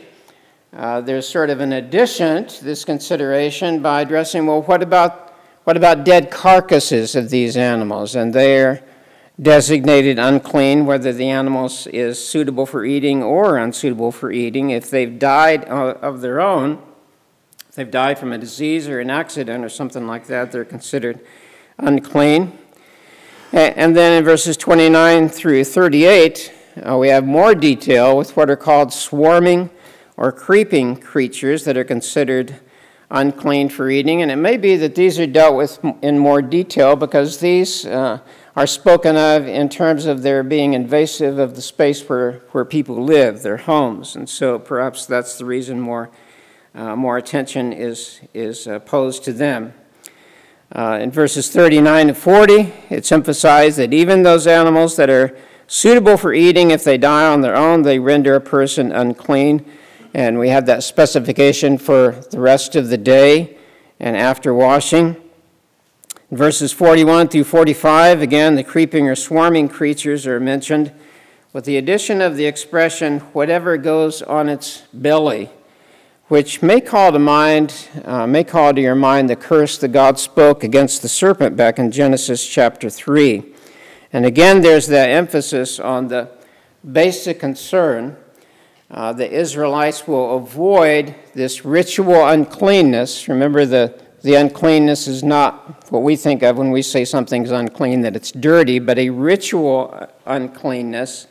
uh, 0.73 1.01
there's 1.01 1.29
sort 1.29 1.51
of 1.51 1.61
an 1.61 1.73
addition 1.73 2.47
to 2.47 2.65
this 2.65 2.85
consideration 2.85 3.81
by 3.81 4.01
addressing, 4.01 4.47
well, 4.47 4.63
what 4.63 4.83
about 4.83 5.27
what 5.65 5.77
about 5.77 6.05
dead 6.05 6.31
carcasses 6.31 7.15
of 7.15 7.29
these 7.29 7.57
animals? 7.57 8.17
And 8.17 8.33
they're 8.33 8.83
designated 9.41 10.19
unclean, 10.19 10.87
whether 10.87 11.13
the 11.13 11.29
animal 11.29 11.71
is 11.87 12.27
suitable 12.27 12.65
for 12.65 12.87
eating 12.87 13.23
or 13.23 13.59
unsuitable 13.59 14.11
for 14.11 14.33
eating. 14.33 14.71
If 14.71 14.91
they've 14.91 15.19
died 15.19 15.65
of 15.65 16.23
their 16.23 16.41
own, 16.41 16.83
they've 17.79 17.89
died 17.89 18.19
from 18.19 18.33
a 18.33 18.39
disease 18.39 18.89
or 18.89 18.99
an 18.99 19.09
accident 19.09 19.65
or 19.65 19.69
something 19.69 20.09
like 20.09 20.27
that, 20.27 20.51
they're 20.51 20.65
considered 20.65 21.21
unclean. 21.79 22.59
And 23.53 23.97
then 23.97 24.19
in 24.19 24.25
verses 24.25 24.57
29 24.57 25.29
through 25.29 25.63
38, 25.63 26.53
uh, 26.85 26.97
we 26.97 27.07
have 27.07 27.25
more 27.25 27.55
detail 27.55 28.17
with 28.17 28.37
what 28.37 28.51
are 28.51 28.57
called 28.57 28.93
swarming 28.93 29.71
or 30.17 30.33
creeping 30.33 30.97
creatures 30.97 31.65
that 31.67 31.77
are 31.77 31.85
considered 31.85 32.59
unclean 33.13 33.69
for 33.69 33.89
eating. 33.89 34.23
And 34.23 34.31
it 34.33 34.37
may 34.37 34.57
be 34.57 34.75
that 34.75 34.97
these 34.97 35.21
are 35.21 35.27
dealt 35.29 35.55
with 35.55 35.79
in 36.03 36.19
more 36.19 36.43
detail 36.43 36.97
because 36.97 37.39
these 37.39 37.87
uh, 37.87 38.19
are 38.57 38.67
spoken 38.67 39.17
of 39.17 39.47
in 39.47 39.69
terms 39.69 40.05
of 40.05 40.23
their 40.23 40.43
being 40.43 40.75
invasive 40.75 41.39
of 41.39 41.55
the 41.55 41.63
space 41.63 42.09
where, 42.09 42.43
where 42.51 42.65
people 42.65 43.05
live, 43.05 43.43
their 43.43 43.59
homes. 43.59 44.17
And 44.17 44.29
so 44.29 44.59
perhaps 44.59 45.07
that's 45.07 45.39
the 45.39 45.45
reason 45.45 45.81
more 45.81 46.11
uh, 46.75 46.95
more 46.95 47.17
attention 47.17 47.73
is, 47.73 48.21
is 48.35 48.67
uh, 48.67 48.79
posed 48.81 49.25
to 49.25 49.33
them. 49.33 49.73
Uh, 50.71 50.99
in 51.01 51.11
verses 51.11 51.51
39 51.51 52.09
to 52.09 52.15
40, 52.15 52.73
it's 52.91 53.11
emphasized 53.11 53.79
that 53.79 53.95
even 53.95 54.23
those 54.23 54.47
animals 54.47 54.97
that 54.97 55.09
are 55.09 55.37
suitable 55.67 56.17
for 56.17 56.35
eating, 56.35 56.71
if 56.71 56.85
they 56.85 56.99
die 56.99 57.27
on 57.27 57.41
their 57.41 57.57
own, 57.57 57.83
they 57.83 57.99
render 57.99 58.35
a 58.35 58.41
person 58.41 58.93
unclean. 58.93 59.65
And 60.13 60.39
we 60.39 60.49
have 60.51 60.67
that 60.67 60.83
specification 60.83 61.79
for 61.79 62.13
the 62.31 62.41
rest 62.41 62.77
of 62.77 62.89
the 62.89 62.99
day 62.99 63.57
and 63.99 64.17
after 64.17 64.53
washing. 64.53 65.17
In 66.31 66.37
verses 66.37 66.73
41 66.73 67.29
through 67.29 67.45
45, 67.45 68.21
again, 68.21 68.55
the 68.55 68.65
creeping 68.65 69.09
or 69.09 69.15
swarming 69.15 69.69
creatures 69.69 70.27
are 70.27 70.39
mentioned 70.39 70.93
with 71.53 71.65
the 71.65 71.79
addition 71.79 72.21
of 72.21 72.37
the 72.37 72.45
expression, 72.45 73.21
whatever 73.33 73.79
goes 73.79 74.21
on 74.21 74.51
its 74.51 74.83
belly, 74.93 75.49
which 76.29 76.61
may 76.63 76.79
call 76.79 77.11
to 77.11 77.19
mind, 77.19 77.89
uh, 78.05 78.27
may 78.27 78.45
call 78.45 78.75
to 78.75 78.81
your 78.81 78.95
mind 78.95 79.31
the 79.31 79.37
curse 79.37 79.79
that 79.79 79.89
God 79.89 80.19
spoke 80.19 80.63
against 80.63 81.01
the 81.01 81.09
serpent 81.09 81.57
back 81.57 81.79
in 81.79 81.91
Genesis 81.91 82.47
chapter 82.47 82.91
3. 82.91 83.55
And 84.13 84.27
again, 84.27 84.61
there's 84.61 84.87
that 84.89 85.09
emphasis 85.09 85.81
on 85.81 86.09
the 86.09 86.31
basic 86.93 87.41
concern. 87.41 88.17
Uh, 88.91 89.15
the 89.15 89.31
Israelites 89.31 90.07
will 90.07 90.37
avoid 90.37 91.15
this 91.35 91.65
ritual 91.65 92.27
uncleanness. 92.27 93.27
Remember, 93.27 93.65
the, 93.65 93.99
the 94.21 94.35
uncleanness 94.35 95.09
is 95.09 95.23
not 95.23 95.91
what 95.91 96.03
we 96.03 96.15
think 96.15 96.43
of 96.43 96.59
when 96.59 96.71
we 96.71 96.83
say 96.83 97.07
something's 97.07 97.51
unclean, 97.51 98.03
that 98.03 98.15
it's 98.15 98.33
dirty, 98.33 98.79
but 98.79 98.99
a 98.99 99.09
ritual 99.09 100.09
uncleanness 100.27 101.27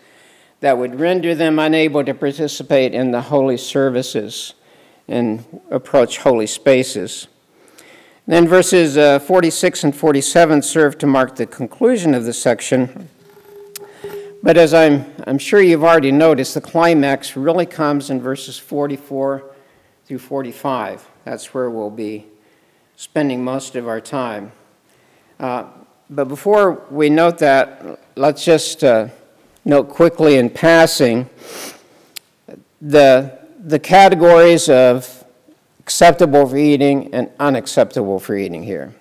that 0.60 0.76
would 0.76 1.00
render 1.00 1.36
them 1.36 1.60
unable 1.60 2.04
to 2.04 2.16
participate 2.16 2.96
in 2.96 3.12
the 3.12 3.22
holy 3.22 3.58
services 3.58 4.56
and 5.08 5.44
approach 5.72 6.20
holy 6.20 6.48
spaces. 6.48 7.28
Then 8.26 8.48
verses 8.48 8.98
uh, 8.98 9.20
46 9.20 9.86
and 9.86 9.96
47 9.96 10.62
serve 10.62 10.98
to 10.98 11.08
mark 11.08 11.38
the 11.38 11.46
conclusion 11.46 12.14
of 12.14 12.26
the 12.26 12.34
section. 12.34 13.10
But 14.44 14.58
as 14.58 14.74
I'm, 14.74 15.06
I'm 15.26 15.38
sure 15.38 15.62
you've 15.62 15.84
already 15.84 16.12
noticed, 16.12 16.54
the 16.54 16.62
climax 16.62 17.36
really 17.36 17.66
comes 17.66 18.10
in 18.10 18.22
verses 18.22 18.58
44 18.58 19.44
through 20.06 20.20
45. 20.20 21.08
That's 21.24 21.54
where 21.54 21.70
we'll 21.70 21.90
be 21.90 22.26
spending 22.96 23.44
most 23.44 23.76
of 23.76 23.88
our 23.88 24.02
time. 24.02 24.52
Uh, 25.40 25.66
but 26.10 26.26
before 26.26 26.86
we 26.90 27.10
note 27.10 27.38
that, 27.40 28.00
let's 28.16 28.44
just 28.44 28.84
uh, 28.84 29.10
note 29.66 29.90
quickly 29.90 30.36
in 30.36 30.50
passing 30.50 31.30
the, 32.82 33.37
the 33.68 33.78
categories 33.78 34.70
of 34.70 35.26
acceptable 35.82 36.48
for 36.48 36.56
eating 36.56 37.14
and 37.14 37.30
unacceptable 37.38 38.18
for 38.18 38.34
eating 38.38 38.64
here. 38.64 38.96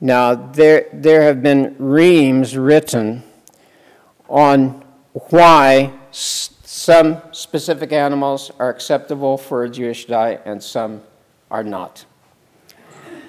Now, 0.00 0.36
there, 0.36 0.86
there 0.92 1.22
have 1.22 1.42
been 1.42 1.74
reams 1.80 2.56
written 2.56 3.24
on 4.28 4.84
why 5.30 5.92
some 6.12 7.20
specific 7.32 7.90
animals 7.90 8.52
are 8.60 8.68
acceptable 8.68 9.36
for 9.36 9.64
a 9.64 9.68
Jewish 9.68 10.04
diet 10.04 10.42
and 10.44 10.62
some 10.62 11.02
are 11.50 11.64
not. 11.64 12.04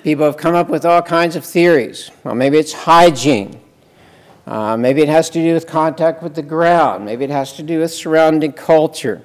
People 0.04 0.26
have 0.26 0.38
come 0.38 0.54
up 0.54 0.70
with 0.70 0.86
all 0.86 1.02
kinds 1.02 1.36
of 1.36 1.44
theories. 1.44 2.12
Well, 2.24 2.36
maybe 2.36 2.60
it's 2.60 2.74
hygiene. 2.74 3.60
Uh, 4.46 4.78
maybe 4.78 5.02
it 5.02 5.10
has 5.10 5.32
to 5.32 5.42
do 5.42 5.56
with 5.56 5.66
contact 5.66 6.22
with 6.22 6.36
the 6.36 6.44
ground. 6.44 7.06
Maybe 7.06 7.24
it 7.24 7.32
has 7.32 7.54
to 7.54 7.64
do 7.64 7.80
with 7.80 7.92
surrounding 7.92 8.54
culture. 8.54 9.24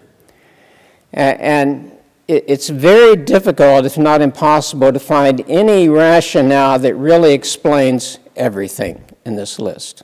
And 1.12 1.92
it's 2.28 2.68
very 2.68 3.16
difficult, 3.16 3.84
if 3.84 3.98
not 3.98 4.22
impossible, 4.22 4.92
to 4.92 4.98
find 4.98 5.44
any 5.48 5.88
rationale 5.88 6.78
that 6.78 6.94
really 6.94 7.34
explains 7.34 8.18
everything 8.36 9.04
in 9.24 9.36
this 9.36 9.58
list. 9.58 10.02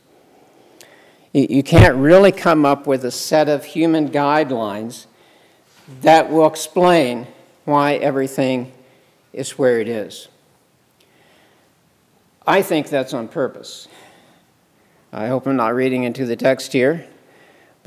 You 1.33 1.63
can't 1.63 1.97
really 1.97 2.33
come 2.33 2.65
up 2.67 2.87
with 2.87 3.05
a 3.05 3.11
set 3.11 3.49
of 3.49 3.65
human 3.65 4.09
guidelines 4.09 5.07
that 6.03 6.31
will 6.31 6.47
explain 6.47 7.27
why 7.65 7.95
everything 7.95 8.73
is 9.33 9.59
where 9.59 9.81
it 9.81 9.89
is. 9.89 10.29
I 12.47 12.63
think 12.63 12.89
that's 12.89 13.13
on 13.13 13.29
purpose. 13.29 13.89
I 15.13 15.29
hope 15.29 15.47
I'm 15.47 15.57
not 15.57 15.75
reading 15.75 16.05
into 16.05 16.27
the 16.27 16.37
text 16.37 16.73
here, 16.73 17.07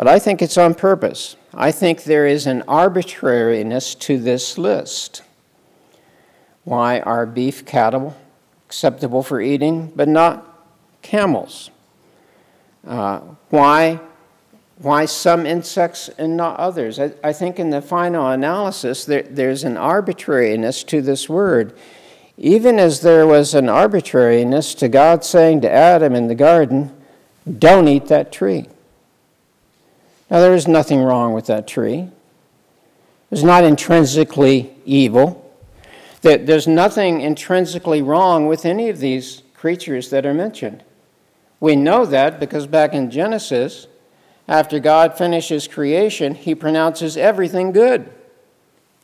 but 0.01 0.07
I 0.07 0.17
think 0.17 0.41
it's 0.41 0.57
on 0.57 0.73
purpose. 0.73 1.35
I 1.53 1.71
think 1.71 2.05
there 2.05 2.25
is 2.25 2.47
an 2.47 2.63
arbitrariness 2.67 3.93
to 3.93 4.17
this 4.17 4.57
list. 4.57 5.21
Why 6.63 7.01
are 7.01 7.27
beef 7.27 7.67
cattle 7.67 8.17
acceptable 8.65 9.21
for 9.21 9.39
eating, 9.39 9.93
but 9.95 10.07
not 10.07 10.43
camels? 11.03 11.69
Uh, 12.83 13.19
why, 13.51 13.99
why 14.79 15.05
some 15.05 15.45
insects 15.45 16.09
and 16.17 16.35
not 16.35 16.59
others? 16.59 16.97
I, 16.97 17.11
I 17.23 17.31
think 17.31 17.59
in 17.59 17.69
the 17.69 17.79
final 17.79 18.27
analysis, 18.27 19.05
there, 19.05 19.21
there's 19.21 19.63
an 19.63 19.77
arbitrariness 19.77 20.83
to 20.85 21.03
this 21.03 21.29
word. 21.29 21.77
Even 22.39 22.79
as 22.79 23.01
there 23.01 23.27
was 23.27 23.53
an 23.53 23.69
arbitrariness 23.69 24.73
to 24.73 24.89
God 24.89 25.23
saying 25.23 25.61
to 25.61 25.71
Adam 25.71 26.15
in 26.15 26.25
the 26.25 26.33
garden, 26.33 26.91
don't 27.59 27.87
eat 27.87 28.07
that 28.07 28.31
tree. 28.31 28.65
Now, 30.31 30.39
there 30.39 30.55
is 30.55 30.65
nothing 30.65 31.01
wrong 31.01 31.33
with 31.33 31.47
that 31.47 31.67
tree. 31.67 32.07
It's 33.29 33.43
not 33.43 33.65
intrinsically 33.65 34.73
evil. 34.85 35.37
There's 36.21 36.67
nothing 36.67 37.19
intrinsically 37.19 38.01
wrong 38.01 38.47
with 38.47 38.65
any 38.65 38.87
of 38.87 38.99
these 38.99 39.43
creatures 39.53 40.09
that 40.09 40.25
are 40.25 40.33
mentioned. 40.33 40.85
We 41.59 41.75
know 41.75 42.05
that 42.05 42.39
because 42.39 42.65
back 42.65 42.93
in 42.93 43.11
Genesis, 43.11 43.87
after 44.47 44.79
God 44.79 45.17
finishes 45.17 45.67
creation, 45.67 46.35
he 46.35 46.55
pronounces 46.55 47.17
everything 47.17 47.73
good. 47.73 48.09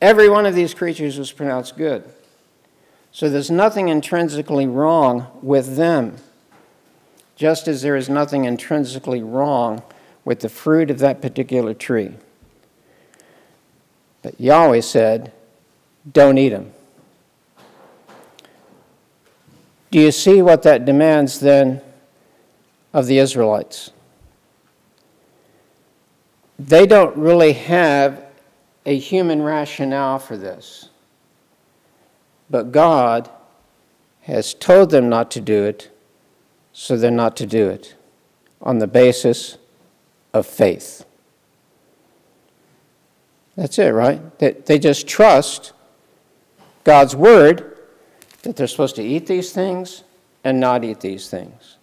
Every 0.00 0.30
one 0.30 0.46
of 0.46 0.54
these 0.54 0.72
creatures 0.72 1.18
was 1.18 1.30
pronounced 1.30 1.76
good. 1.76 2.04
So 3.12 3.28
there's 3.28 3.50
nothing 3.50 3.88
intrinsically 3.88 4.66
wrong 4.66 5.26
with 5.42 5.76
them 5.76 6.16
just 7.36 7.68
as 7.68 7.82
there 7.82 7.96
is 7.96 8.08
nothing 8.08 8.44
intrinsically 8.44 9.22
wrong 9.22 9.82
with 10.28 10.40
the 10.40 10.48
fruit 10.50 10.90
of 10.90 10.98
that 10.98 11.22
particular 11.22 11.72
tree. 11.72 12.12
But 14.20 14.38
Yahweh 14.38 14.82
said, 14.82 15.32
Don't 16.12 16.36
eat 16.36 16.50
them. 16.50 16.70
Do 19.90 19.98
you 19.98 20.12
see 20.12 20.42
what 20.42 20.64
that 20.64 20.84
demands 20.84 21.40
then 21.40 21.80
of 22.92 23.06
the 23.06 23.16
Israelites? 23.16 23.90
They 26.58 26.86
don't 26.86 27.16
really 27.16 27.54
have 27.54 28.22
a 28.84 28.98
human 28.98 29.40
rationale 29.40 30.18
for 30.18 30.36
this. 30.36 30.90
But 32.50 32.70
God 32.70 33.30
has 34.24 34.52
told 34.52 34.90
them 34.90 35.08
not 35.08 35.30
to 35.30 35.40
do 35.40 35.64
it 35.64 35.90
so 36.74 36.98
they're 36.98 37.10
not 37.10 37.34
to 37.38 37.46
do 37.46 37.70
it 37.70 37.94
on 38.60 38.78
the 38.78 38.86
basis 38.86 39.56
of 40.32 40.46
faith. 40.46 41.04
That's 43.56 43.78
it, 43.78 43.88
right? 43.88 44.38
They, 44.38 44.52
they 44.52 44.78
just 44.78 45.08
trust 45.08 45.72
God's 46.84 47.16
word 47.16 47.78
that 48.42 48.56
they're 48.56 48.68
supposed 48.68 48.96
to 48.96 49.02
eat 49.02 49.26
these 49.26 49.52
things 49.52 50.04
and 50.44 50.60
not 50.60 50.84
eat 50.84 51.00
these 51.00 51.28
things. 51.28 51.76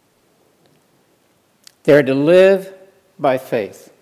They're 1.84 2.02
to 2.02 2.16
live 2.16 2.74
by 3.20 3.38
faith. 3.38 3.94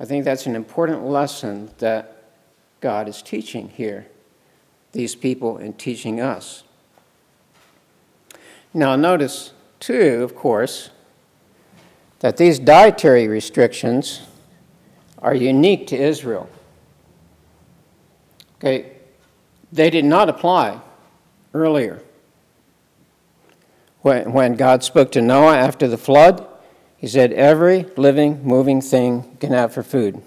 I 0.00 0.04
think 0.04 0.24
that's 0.24 0.46
an 0.46 0.54
important 0.54 1.04
lesson 1.04 1.70
that 1.78 2.22
God 2.80 3.08
is 3.08 3.22
teaching 3.22 3.68
here, 3.68 4.06
these 4.92 5.14
people, 5.14 5.56
and 5.56 5.78
teaching 5.78 6.20
us. 6.20 6.64
Now, 8.74 8.96
notice, 8.96 9.52
too, 9.80 10.22
of 10.22 10.34
course, 10.34 10.90
that 12.20 12.36
these 12.36 12.58
dietary 12.58 13.28
restrictions 13.28 14.22
are 15.18 15.34
unique 15.34 15.86
to 15.88 15.96
Israel. 15.96 16.48
Okay, 18.56 18.92
they 19.70 19.90
did 19.90 20.04
not 20.04 20.28
apply 20.28 20.80
earlier. 21.54 22.02
When, 24.02 24.32
when 24.32 24.54
God 24.54 24.82
spoke 24.82 25.12
to 25.12 25.20
Noah 25.20 25.56
after 25.56 25.86
the 25.86 25.98
flood, 25.98 26.46
he 26.96 27.06
said, 27.06 27.32
Every 27.32 27.84
living, 27.96 28.42
moving 28.44 28.80
thing 28.80 29.36
can 29.40 29.52
have 29.52 29.72
for 29.72 29.82
food. 29.82 30.20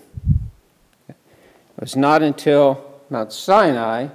It 1.09 1.15
was 1.79 1.95
not 1.95 2.21
until 2.21 3.01
Mount 3.09 3.33
Sinai 3.33 4.07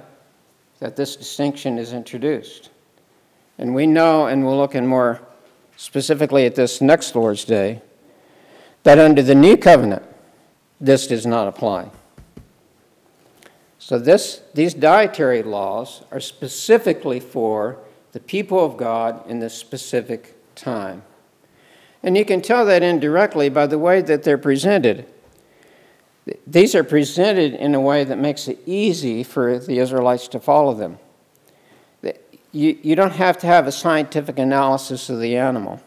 that 0.79 0.95
this 0.95 1.15
distinction 1.15 1.77
is 1.77 1.93
introduced. 1.93 2.69
And 3.57 3.73
we 3.73 3.87
know, 3.87 4.27
and 4.27 4.45
we'll 4.45 4.57
look 4.57 4.75
in 4.75 4.85
more 4.85 5.26
specifically 5.77 6.45
at 6.45 6.55
this 6.55 6.81
next 6.81 7.15
Lord's 7.15 7.45
Day, 7.45 7.81
that 8.83 8.99
under 8.99 9.21
the 9.21 9.35
new 9.35 9.55
covenant, 9.55 10.03
this 10.81 11.07
does 11.07 11.25
not 11.25 11.47
apply. 11.47 11.89
So 13.79 13.97
this, 13.97 14.41
these 14.53 14.73
dietary 14.73 15.43
laws 15.43 16.03
are 16.11 16.19
specifically 16.19 17.19
for 17.19 17.77
the 18.11 18.19
people 18.19 18.65
of 18.65 18.75
God 18.75 19.25
in 19.29 19.39
this 19.39 19.53
specific 19.53 20.35
time. 20.55 21.03
And 22.03 22.17
you 22.17 22.25
can 22.25 22.41
tell 22.41 22.65
that 22.65 22.83
indirectly 22.83 23.49
by 23.49 23.67
the 23.67 23.79
way 23.79 24.01
that 24.01 24.23
they're 24.23 24.37
presented. 24.37 25.05
These 26.45 26.75
are 26.75 26.83
presented 26.83 27.53
in 27.53 27.75
a 27.75 27.79
way 27.79 28.03
that 28.03 28.17
makes 28.17 28.47
it 28.47 28.59
easy 28.65 29.23
for 29.23 29.59
the 29.59 29.79
Israelites 29.79 30.27
to 30.29 30.39
follow 30.39 30.73
them 30.73 30.99
you, 32.51 32.77
you 32.81 32.95
don't 32.95 33.13
have 33.13 33.37
to 33.39 33.47
have 33.47 33.67
a 33.67 33.71
scientific 33.71 34.39
analysis 34.39 35.09
of 35.09 35.19
the 35.19 35.37
animal. 35.37 35.81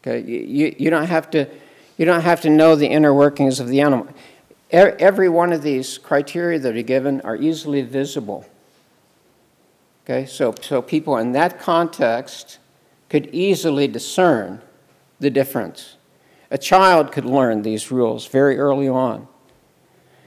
Okay? 0.00 0.20
You, 0.20 0.74
you, 0.78 0.90
don't 0.90 1.06
have 1.06 1.30
to, 1.30 1.48
you 1.96 2.04
don't 2.04 2.22
have 2.22 2.40
to 2.42 2.50
know 2.50 2.74
the 2.74 2.88
inner 2.88 3.14
workings 3.14 3.60
of 3.60 3.68
the 3.68 3.80
animal. 3.80 4.08
Every 4.70 5.28
one 5.28 5.52
of 5.52 5.62
these 5.62 5.98
criteria 5.98 6.58
that 6.58 6.76
are 6.76 6.82
given 6.82 7.20
are 7.20 7.36
easily 7.36 7.82
visible. 7.82 8.46
Okay, 10.04 10.26
so, 10.26 10.54
so 10.60 10.82
people 10.82 11.16
in 11.18 11.32
that 11.32 11.60
context 11.60 12.58
could 13.08 13.28
easily 13.32 13.86
discern 13.86 14.62
the 15.20 15.30
difference. 15.30 15.96
A 16.50 16.58
child 16.58 17.12
could 17.12 17.24
learn 17.24 17.62
these 17.62 17.90
rules 17.92 18.26
very 18.26 18.58
early 18.58 18.88
on. 18.88 19.28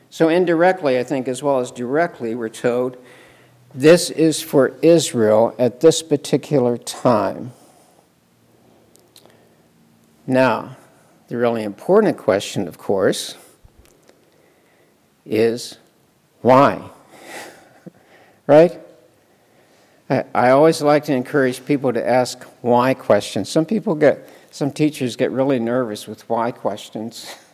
So, 0.10 0.30
indirectly, 0.30 0.98
I 0.98 1.04
think, 1.04 1.28
as 1.28 1.44
well 1.44 1.60
as 1.60 1.72
directly, 1.72 2.36
we're 2.36 2.48
told 2.48 2.96
this 3.76 4.10
is 4.10 4.42
for 4.42 4.70
Israel 4.82 5.54
at 5.60 5.82
this 5.82 6.02
particular 6.02 6.78
time. 6.78 7.52
Now, 10.26 10.78
the 11.28 11.38
really 11.38 11.64
important 11.64 12.18
question, 12.18 12.68
of 12.68 12.78
course, 12.78 13.36
is 15.26 15.78
why? 16.42 16.90
right? 18.48 18.80
I 20.10 20.52
always 20.52 20.82
like 20.82 21.04
to 21.06 21.14
encourage 21.14 21.66
people 21.66 21.92
to 21.92 22.08
ask 22.08 22.44
why 22.62 22.94
questions. 22.94 23.50
Some 23.50 23.66
people 23.66 23.96
get, 23.96 24.30
some 24.52 24.72
teachers 24.72 25.16
get 25.16 25.32
really 25.32 25.60
nervous 25.60 26.08
with 26.08 26.28
why 26.30 26.52
questions. 26.52 27.34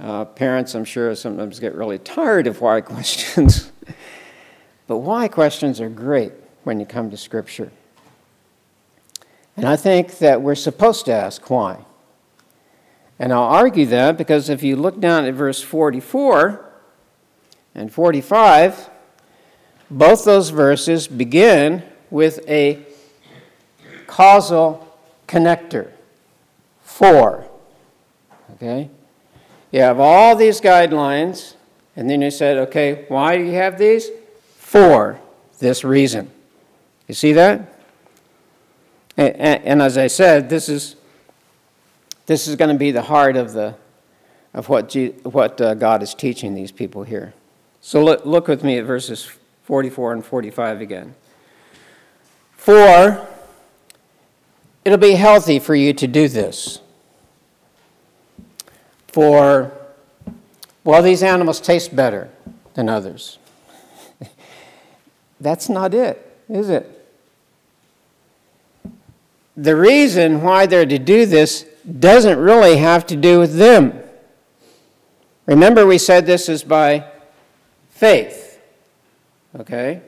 Uh, 0.00 0.24
parents, 0.24 0.74
I'm 0.74 0.86
sure, 0.86 1.14
sometimes 1.14 1.60
get 1.60 1.74
really 1.74 1.98
tired 1.98 2.46
of 2.46 2.62
why 2.62 2.80
questions. 2.80 3.69
But 4.90 4.98
why 4.98 5.28
questions 5.28 5.80
are 5.80 5.88
great 5.88 6.32
when 6.64 6.80
you 6.80 6.84
come 6.84 7.12
to 7.12 7.16
Scripture. 7.16 7.70
And 9.56 9.64
I 9.64 9.76
think 9.76 10.18
that 10.18 10.42
we're 10.42 10.56
supposed 10.56 11.04
to 11.04 11.12
ask 11.12 11.48
why. 11.48 11.84
And 13.16 13.32
I'll 13.32 13.44
argue 13.44 13.86
that 13.86 14.18
because 14.18 14.48
if 14.48 14.64
you 14.64 14.74
look 14.74 14.98
down 14.98 15.26
at 15.26 15.34
verse 15.34 15.62
44 15.62 16.72
and 17.76 17.92
45, 17.92 18.90
both 19.92 20.24
those 20.24 20.50
verses 20.50 21.06
begin 21.06 21.84
with 22.10 22.40
a 22.48 22.84
causal 24.08 24.92
connector. 25.28 25.92
For. 26.82 27.46
Okay? 28.54 28.90
You 29.70 29.82
have 29.82 30.00
all 30.00 30.34
these 30.34 30.60
guidelines, 30.60 31.54
and 31.94 32.10
then 32.10 32.22
you 32.22 32.32
said, 32.32 32.56
okay, 32.56 33.04
why 33.06 33.36
do 33.36 33.44
you 33.44 33.52
have 33.52 33.78
these? 33.78 34.10
For 34.70 35.20
this 35.58 35.82
reason. 35.82 36.30
You 37.08 37.14
see 37.14 37.32
that? 37.32 37.76
And, 39.16 39.34
and, 39.64 39.82
as 39.82 39.98
I 39.98 40.06
said, 40.06 40.48
this 40.48 40.68
is, 40.68 40.94
this 42.26 42.46
is 42.46 42.54
going 42.54 42.68
to 42.68 42.78
be 42.78 42.92
the 42.92 43.02
heart 43.02 43.34
of, 43.34 43.52
the, 43.52 43.74
of 44.54 44.68
what, 44.68 44.88
G, 44.88 45.08
what 45.24 45.60
uh, 45.60 45.74
God 45.74 46.04
is 46.04 46.14
teaching 46.14 46.54
these 46.54 46.70
people 46.70 47.02
here. 47.02 47.34
So 47.80 48.04
look, 48.04 48.24
look 48.24 48.46
with 48.46 48.62
me 48.62 48.78
at 48.78 48.84
verses 48.84 49.28
44 49.64 50.12
and 50.12 50.24
45 50.24 50.80
again. 50.80 51.16
For 52.52 53.26
it'll 54.84 54.98
be 54.98 55.14
healthy 55.14 55.58
for 55.58 55.74
you 55.74 55.92
to 55.94 56.06
do 56.06 56.28
this. 56.28 56.78
For, 59.08 59.72
well, 60.84 61.02
these 61.02 61.24
animals 61.24 61.60
taste 61.60 61.96
better 61.96 62.30
than 62.74 62.88
others. 62.88 63.39
That's 65.40 65.68
not 65.68 65.94
it, 65.94 66.44
is 66.48 66.68
it? 66.68 66.96
The 69.56 69.76
reason 69.76 70.42
why 70.42 70.66
they're 70.66 70.86
to 70.86 70.98
do 70.98 71.26
this 71.26 71.66
doesn't 71.98 72.38
really 72.38 72.76
have 72.76 73.06
to 73.06 73.16
do 73.16 73.38
with 73.38 73.56
them. 73.56 73.98
Remember, 75.46 75.86
we 75.86 75.98
said 75.98 76.26
this 76.26 76.48
is 76.48 76.62
by 76.62 77.04
faith. 77.90 78.60
Okay? 79.58 80.02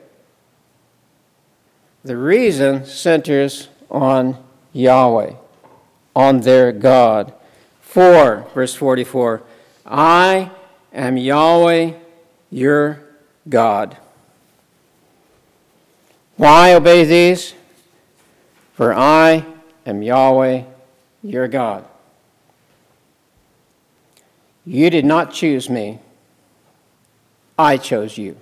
The 2.03 2.17
reason 2.17 2.85
centers 2.85 3.69
on 3.89 4.37
Yahweh, 4.71 5.33
on 6.15 6.41
their 6.41 6.71
God. 6.71 7.33
4, 7.81 8.47
verse 8.53 8.73
44 8.73 9.43
I 9.85 10.51
am 10.93 11.17
Yahweh, 11.17 11.93
your 12.49 13.03
God. 13.47 13.97
Why 16.43 16.73
obey 16.73 17.05
these? 17.05 17.53
For 18.73 18.93
I 18.93 19.45
am 19.85 20.03
Yahweh, 20.03 20.63
your 21.23 21.47
God. 21.47 21.85
You 24.65 24.89
did 24.89 25.05
not 25.05 25.31
choose 25.31 25.69
me, 25.69 25.99
I 27.57 27.77
chose 27.77 28.17
you. 28.17 28.35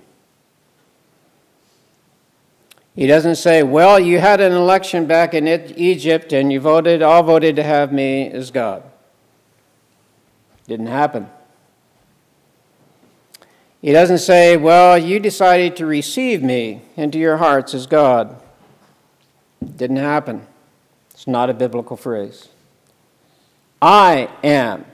He 2.96 3.06
doesn't 3.06 3.36
say, 3.36 3.62
well, 3.62 4.00
you 4.00 4.18
had 4.18 4.40
an 4.40 4.50
election 4.50 5.06
back 5.06 5.32
in 5.32 5.46
Egypt 5.46 6.32
and 6.32 6.52
you 6.52 6.58
voted, 6.58 7.02
all 7.02 7.22
voted 7.22 7.54
to 7.54 7.62
have 7.62 7.92
me 7.92 8.28
as 8.28 8.50
God. 8.50 8.82
Didn't 10.66 10.88
happen. 10.88 11.30
He 13.82 13.90
doesn't 13.90 14.18
say, 14.18 14.56
well, 14.56 14.96
you 14.96 15.18
decided 15.18 15.76
to 15.76 15.86
receive 15.86 16.40
me 16.40 16.82
into 16.96 17.18
your 17.18 17.38
hearts 17.38 17.74
as 17.74 17.86
God. 17.86 18.40
Didn't 19.76 19.96
happen. 19.96 20.46
It's 21.10 21.26
not 21.26 21.50
a 21.50 21.54
biblical 21.54 21.96
phrase. 21.96 22.48
I 23.80 24.30
am 24.44 24.84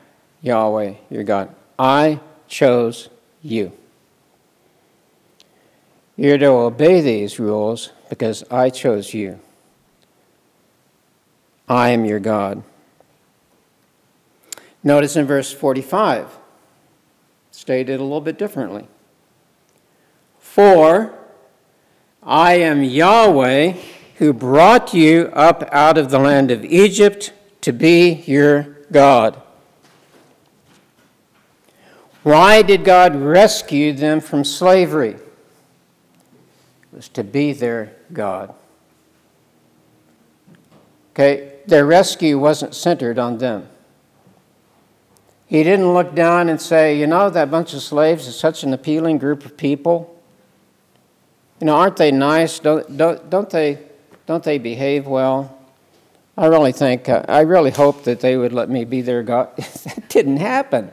Yahweh, 0.40 0.94
your 1.11 1.22
God. 1.22 1.55
I 1.79 2.20
chose 2.48 3.11
you. 3.42 3.72
You're 6.16 6.38
to 6.38 6.46
obey 6.46 7.03
these 7.03 7.38
rules 7.38 7.92
because 8.09 8.42
I 8.51 8.70
chose 8.70 9.12
you. 9.12 9.38
I 11.68 11.90
am 11.90 12.07
your 12.07 12.20
God. 12.20 12.62
Notice 14.83 15.16
in 15.16 15.27
verse 15.27 15.53
45, 15.53 16.27
stated 17.59 17.99
a 17.99 18.03
little 18.05 18.21
bit 18.21 18.38
differently. 18.38 18.87
For 20.38 21.12
I 22.23 22.53
am 22.55 22.85
Yahweh 22.85 23.73
who 24.18 24.33
brought 24.33 24.94
you 24.94 25.33
up 25.33 25.68
out 25.73 25.99
of 25.99 26.12
the 26.12 26.21
land 26.21 26.53
of 26.53 26.64
Egypt 26.64 27.33
to 27.62 27.73
be 27.73 28.23
your 28.27 28.79
God. 28.92 29.42
Why 32.23 32.62
did 32.62 32.85
God 32.85 33.16
rescue 33.16 33.92
them 33.92 34.21
from 34.21 34.44
slavery? 34.44 35.14
It 35.14 35.21
was 36.92 37.09
to 37.09 37.25
be 37.25 37.53
their 37.53 37.97
God. 38.12 38.55
Okay, 41.12 41.55
their 41.66 41.85
rescue 41.85 42.38
wasn't 42.38 42.77
centered 42.77 43.18
on 43.18 43.38
them. 43.38 43.68
He 45.49 45.63
didn't 45.63 45.95
look 45.95 46.15
down 46.15 46.51
and 46.51 46.61
say, 46.61 46.99
you 46.99 47.07
know, 47.07 47.31
that 47.31 47.51
bunch 47.51 47.73
of 47.73 47.81
slaves 47.81 48.27
is 48.27 48.39
such 48.39 48.65
an 48.65 48.75
appealing 48.75 49.17
group 49.17 49.47
of 49.47 49.57
people. 49.57 50.15
You 51.59 51.67
know, 51.67 51.77
aren't 51.77 51.97
they 51.97 52.13
nice? 52.13 52.59
Don't, 52.59 52.97
don't, 52.97 53.31
don't, 53.31 53.49
they, 53.49 53.79
don't 54.27 54.45
they 54.45 54.59
behave 54.59 55.07
well? 55.07 55.59
I 56.37 56.47
really 56.47 56.73
think, 56.73 57.09
uh, 57.09 57.25
I 57.29 57.41
really 57.41 57.71
hope 57.71 58.05
that 58.05 58.21
they 58.21 58.37
would 58.37 58.53
let 58.53 58.69
me 58.69 58.85
be 58.85 59.01
their 59.01 59.23
God. 59.23 59.57
that 59.57 60.09
didn't 60.11 60.37
happen. 60.37 60.93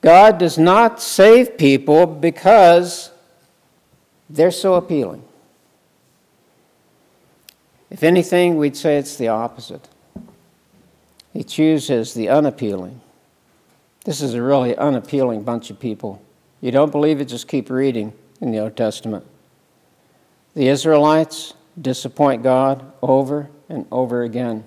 God 0.00 0.38
does 0.38 0.58
not 0.58 1.00
save 1.00 1.56
people 1.56 2.04
because 2.04 3.12
they're 4.28 4.50
so 4.50 4.74
appealing. 4.74 5.22
If 7.90 8.02
anything, 8.02 8.56
we'd 8.56 8.76
say 8.76 8.98
it's 8.98 9.16
the 9.16 9.28
opposite. 9.28 9.88
He 11.36 11.44
chooses 11.44 12.14
the 12.14 12.30
unappealing. 12.30 13.02
This 14.06 14.22
is 14.22 14.32
a 14.32 14.40
really 14.40 14.74
unappealing 14.74 15.42
bunch 15.42 15.68
of 15.68 15.78
people. 15.78 16.22
You 16.62 16.70
don't 16.70 16.90
believe 16.90 17.20
it, 17.20 17.26
just 17.26 17.46
keep 17.46 17.68
reading 17.68 18.14
in 18.40 18.52
the 18.52 18.58
Old 18.58 18.74
Testament. 18.74 19.22
The 20.54 20.68
Israelites 20.68 21.52
disappoint 21.78 22.42
God 22.42 22.90
over 23.02 23.50
and 23.68 23.84
over 23.92 24.22
again. 24.22 24.64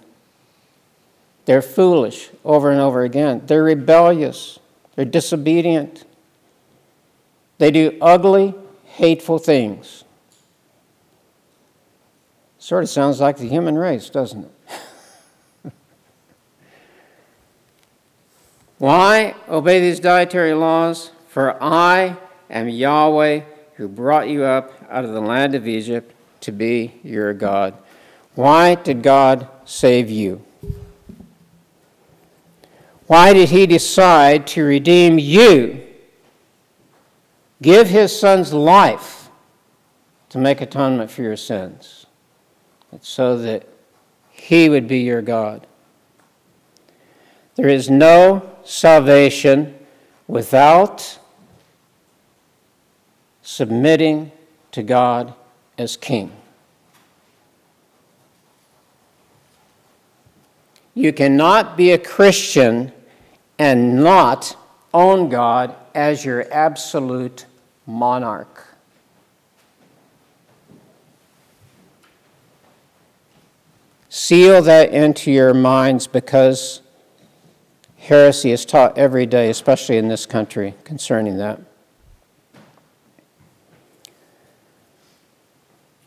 They're 1.45 1.63
foolish 1.63 2.29
over 2.45 2.69
and 2.69 2.79
over 2.79 3.01
again. 3.01 3.41
They're 3.47 3.63
rebellious. 3.63 4.59
They're 4.95 5.05
disobedient. 5.05 6.05
They 7.57 7.71
do 7.71 7.97
ugly, 7.99 8.53
hateful 8.85 9.39
things. 9.39 10.03
Sort 12.59 12.83
of 12.83 12.91
sounds 12.91 13.19
like 13.19 13.37
the 13.37 13.49
human 13.49 13.75
race, 13.75 14.11
doesn't 14.11 14.43
it? 14.43 14.51
Why 18.79 19.35
obey 19.49 19.81
these 19.81 19.99
dietary 19.99 20.53
laws? 20.53 21.11
For 21.27 21.61
I 21.61 22.15
am 22.49 22.69
Yahweh 22.69 23.41
who 23.75 23.87
brought 23.87 24.29
you 24.29 24.43
up 24.43 24.71
out 24.89 25.05
of 25.05 25.11
the 25.11 25.21
land 25.21 25.53
of 25.53 25.67
Egypt 25.67 26.13
to 26.41 26.51
be 26.51 26.99
your 27.03 27.33
God. 27.33 27.75
Why 28.35 28.75
did 28.75 29.03
God 29.03 29.47
save 29.65 30.09
you? 30.09 30.43
Why 33.07 33.33
did 33.33 33.49
he 33.49 33.67
decide 33.67 34.47
to 34.47 34.63
redeem 34.63 35.19
you? 35.19 35.85
Give 37.61 37.89
his 37.89 38.17
son's 38.17 38.53
life 38.53 39.29
to 40.29 40.37
make 40.37 40.61
atonement 40.61 41.11
for 41.11 41.21
your 41.21 41.35
sins. 41.35 42.05
It's 42.93 43.09
so 43.09 43.37
that 43.39 43.67
he 44.31 44.69
would 44.69 44.87
be 44.87 44.99
your 44.99 45.21
God. 45.21 45.67
There 47.59 47.67
is 47.67 47.89
no 47.89 48.49
salvation 48.63 49.77
without 50.29 51.19
submitting 53.41 54.31
to 54.71 54.81
God 54.81 55.33
as 55.77 55.97
King. 55.97 56.31
You 60.93 61.11
cannot 61.11 61.75
be 61.75 61.91
a 61.91 61.97
Christian 61.97 62.93
and 63.57 64.01
not 64.01 64.55
own 64.93 65.27
God 65.27 65.75
as 65.93 66.23
your 66.23 66.49
absolute 66.53 67.45
monarch. 67.85 68.73
Seal 74.07 74.61
that 74.61 74.93
into 74.93 75.29
your 75.29 75.53
minds 75.53 76.07
because 76.07 76.79
heresy 78.09 78.49
is 78.51 78.65
taught 78.65 78.97
every 78.97 79.27
day, 79.27 79.51
especially 79.51 79.95
in 79.95 80.07
this 80.07 80.25
country, 80.25 80.73
concerning 80.83 81.37
that. 81.37 81.59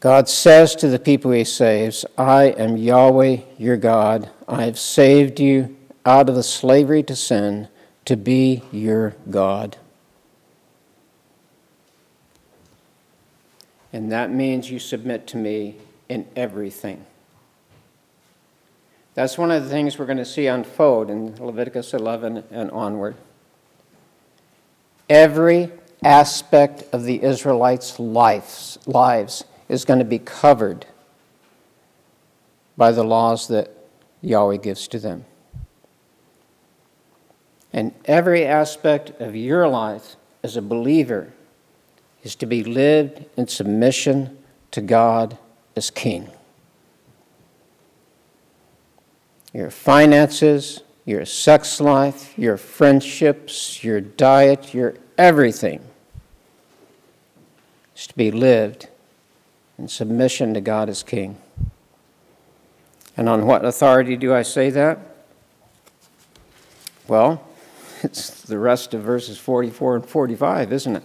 God 0.00 0.28
says 0.28 0.74
to 0.76 0.88
the 0.88 0.98
people 0.98 1.30
he 1.30 1.44
saves, 1.44 2.04
I 2.18 2.46
am 2.46 2.76
Yahweh 2.76 3.42
your 3.56 3.76
God. 3.76 4.28
I 4.48 4.64
have 4.64 4.80
saved 4.80 5.38
you 5.38 5.76
out 6.04 6.28
of 6.28 6.34
the 6.34 6.42
slavery 6.42 7.04
to 7.04 7.14
sin 7.14 7.68
to 8.06 8.16
be 8.16 8.64
your 8.72 9.14
God. 9.30 9.76
And 13.92 14.10
that 14.10 14.32
means 14.32 14.72
you 14.72 14.80
submit 14.80 15.28
to 15.28 15.36
me 15.36 15.76
in 16.08 16.26
everything. 16.34 17.06
That's 19.14 19.36
one 19.36 19.50
of 19.50 19.62
the 19.62 19.68
things 19.68 19.98
we're 19.98 20.06
going 20.06 20.18
to 20.18 20.24
see 20.24 20.46
unfold 20.46 21.10
in 21.10 21.36
Leviticus 21.36 21.92
11 21.92 22.44
and 22.50 22.70
onward. 22.70 23.14
Every 25.08 25.70
aspect 26.02 26.84
of 26.92 27.04
the 27.04 27.22
Israelites' 27.22 27.98
lives, 27.98 28.78
lives 28.86 29.44
is 29.68 29.84
going 29.84 29.98
to 29.98 30.04
be 30.04 30.18
covered 30.18 30.86
by 32.76 32.90
the 32.90 33.04
laws 33.04 33.48
that 33.48 33.70
Yahweh 34.22 34.56
gives 34.56 34.88
to 34.88 34.98
them. 34.98 35.26
And 37.72 37.92
every 38.06 38.46
aspect 38.46 39.10
of 39.20 39.36
your 39.36 39.68
life 39.68 40.16
as 40.42 40.56
a 40.56 40.62
believer 40.62 41.32
is 42.22 42.34
to 42.36 42.46
be 42.46 42.64
lived 42.64 43.24
in 43.36 43.48
submission 43.48 44.38
to 44.70 44.80
God 44.80 45.36
as 45.76 45.90
King. 45.90 46.30
Your 49.52 49.70
finances, 49.70 50.82
your 51.04 51.24
sex 51.24 51.80
life, 51.80 52.36
your 52.38 52.56
friendships, 52.56 53.84
your 53.84 54.00
diet, 54.00 54.72
your 54.72 54.94
everything 55.18 55.80
is 57.94 58.06
to 58.06 58.16
be 58.16 58.30
lived 58.30 58.88
in 59.78 59.88
submission 59.88 60.54
to 60.54 60.60
God 60.60 60.88
as 60.88 61.02
King. 61.02 61.36
And 63.16 63.28
on 63.28 63.46
what 63.46 63.64
authority 63.64 64.16
do 64.16 64.34
I 64.34 64.42
say 64.42 64.70
that? 64.70 64.98
Well, 67.08 67.46
it's 68.02 68.42
the 68.42 68.58
rest 68.58 68.94
of 68.94 69.02
verses 69.02 69.38
44 69.38 69.96
and 69.96 70.06
45, 70.06 70.72
isn't 70.72 70.96
it? 70.96 71.02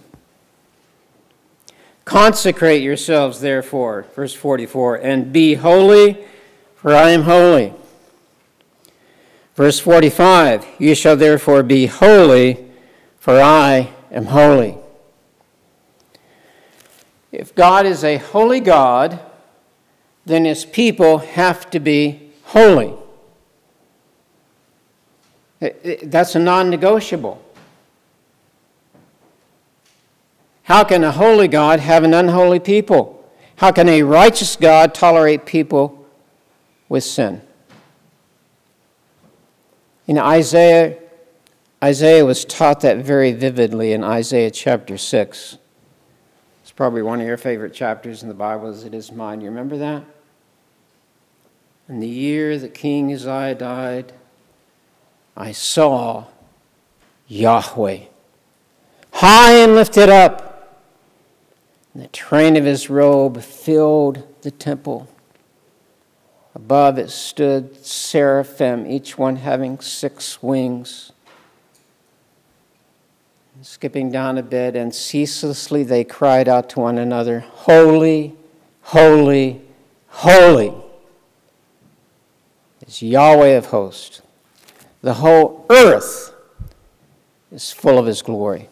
Consecrate 2.04 2.82
yourselves, 2.82 3.40
therefore, 3.40 4.06
verse 4.14 4.32
44, 4.32 4.96
and 4.96 5.30
be 5.30 5.54
holy, 5.54 6.16
for 6.74 6.94
I 6.94 7.10
am 7.10 7.24
holy. 7.24 7.74
Verse 9.58 9.80
45, 9.80 10.68
you 10.78 10.94
shall 10.94 11.16
therefore 11.16 11.64
be 11.64 11.86
holy, 11.86 12.64
for 13.18 13.40
I 13.40 13.90
am 14.12 14.26
holy. 14.26 14.78
If 17.32 17.56
God 17.56 17.84
is 17.84 18.04
a 18.04 18.18
holy 18.18 18.60
God, 18.60 19.18
then 20.24 20.44
his 20.44 20.64
people 20.64 21.18
have 21.18 21.68
to 21.70 21.80
be 21.80 22.30
holy. 22.44 22.94
That's 26.04 26.36
a 26.36 26.38
non 26.38 26.70
negotiable. 26.70 27.42
How 30.62 30.84
can 30.84 31.02
a 31.02 31.10
holy 31.10 31.48
God 31.48 31.80
have 31.80 32.04
an 32.04 32.14
unholy 32.14 32.60
people? 32.60 33.28
How 33.56 33.72
can 33.72 33.88
a 33.88 34.04
righteous 34.04 34.54
God 34.54 34.94
tolerate 34.94 35.46
people 35.46 36.06
with 36.88 37.02
sin? 37.02 37.42
In 40.08 40.18
Isaiah, 40.18 40.98
Isaiah 41.84 42.24
was 42.24 42.44
taught 42.44 42.80
that 42.80 42.96
very 42.98 43.32
vividly 43.32 43.92
in 43.92 44.02
Isaiah 44.02 44.50
chapter 44.50 44.98
6. 44.98 45.58
It's 46.62 46.72
probably 46.72 47.02
one 47.02 47.20
of 47.20 47.26
your 47.26 47.36
favorite 47.36 47.74
chapters 47.74 48.22
in 48.22 48.28
the 48.28 48.34
Bible 48.34 48.66
as 48.66 48.84
it 48.84 48.94
is 48.94 49.12
mine. 49.12 49.40
You 49.40 49.50
remember 49.50 49.76
that? 49.76 50.02
In 51.88 52.00
the 52.00 52.08
year 52.08 52.58
that 52.58 52.74
King 52.74 53.12
Uzziah 53.12 53.54
died, 53.54 54.12
I 55.36 55.52
saw 55.52 56.24
Yahweh 57.28 58.00
high 59.12 59.54
and 59.54 59.74
lifted 59.74 60.08
up. 60.08 60.78
And 61.92 62.04
the 62.04 62.08
train 62.08 62.56
of 62.56 62.64
his 62.64 62.88
robe 62.88 63.42
filled 63.42 64.26
the 64.42 64.50
temple. 64.50 65.08
Above 66.58 66.98
it 66.98 67.08
stood 67.08 67.86
seraphim, 67.86 68.84
each 68.84 69.16
one 69.16 69.36
having 69.36 69.78
six 69.78 70.42
wings. 70.42 71.12
Skipping 73.62 74.10
down 74.10 74.36
a 74.36 74.42
bit, 74.42 74.74
and 74.74 74.92
ceaselessly 74.92 75.84
they 75.84 76.02
cried 76.02 76.48
out 76.48 76.68
to 76.70 76.80
one 76.80 76.98
another, 76.98 77.40
Holy, 77.40 78.34
holy, 78.82 79.62
holy 80.08 80.74
is 82.86 83.02
Yahweh 83.02 83.56
of 83.56 83.66
hosts. 83.66 84.20
The 85.00 85.14
whole 85.14 85.64
earth 85.70 86.34
is 87.52 87.70
full 87.70 87.98
of 87.98 88.06
his 88.06 88.20
glory. 88.20 88.68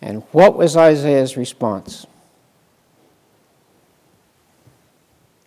And 0.00 0.22
what 0.32 0.56
was 0.56 0.78
Isaiah's 0.78 1.36
response? 1.36 2.06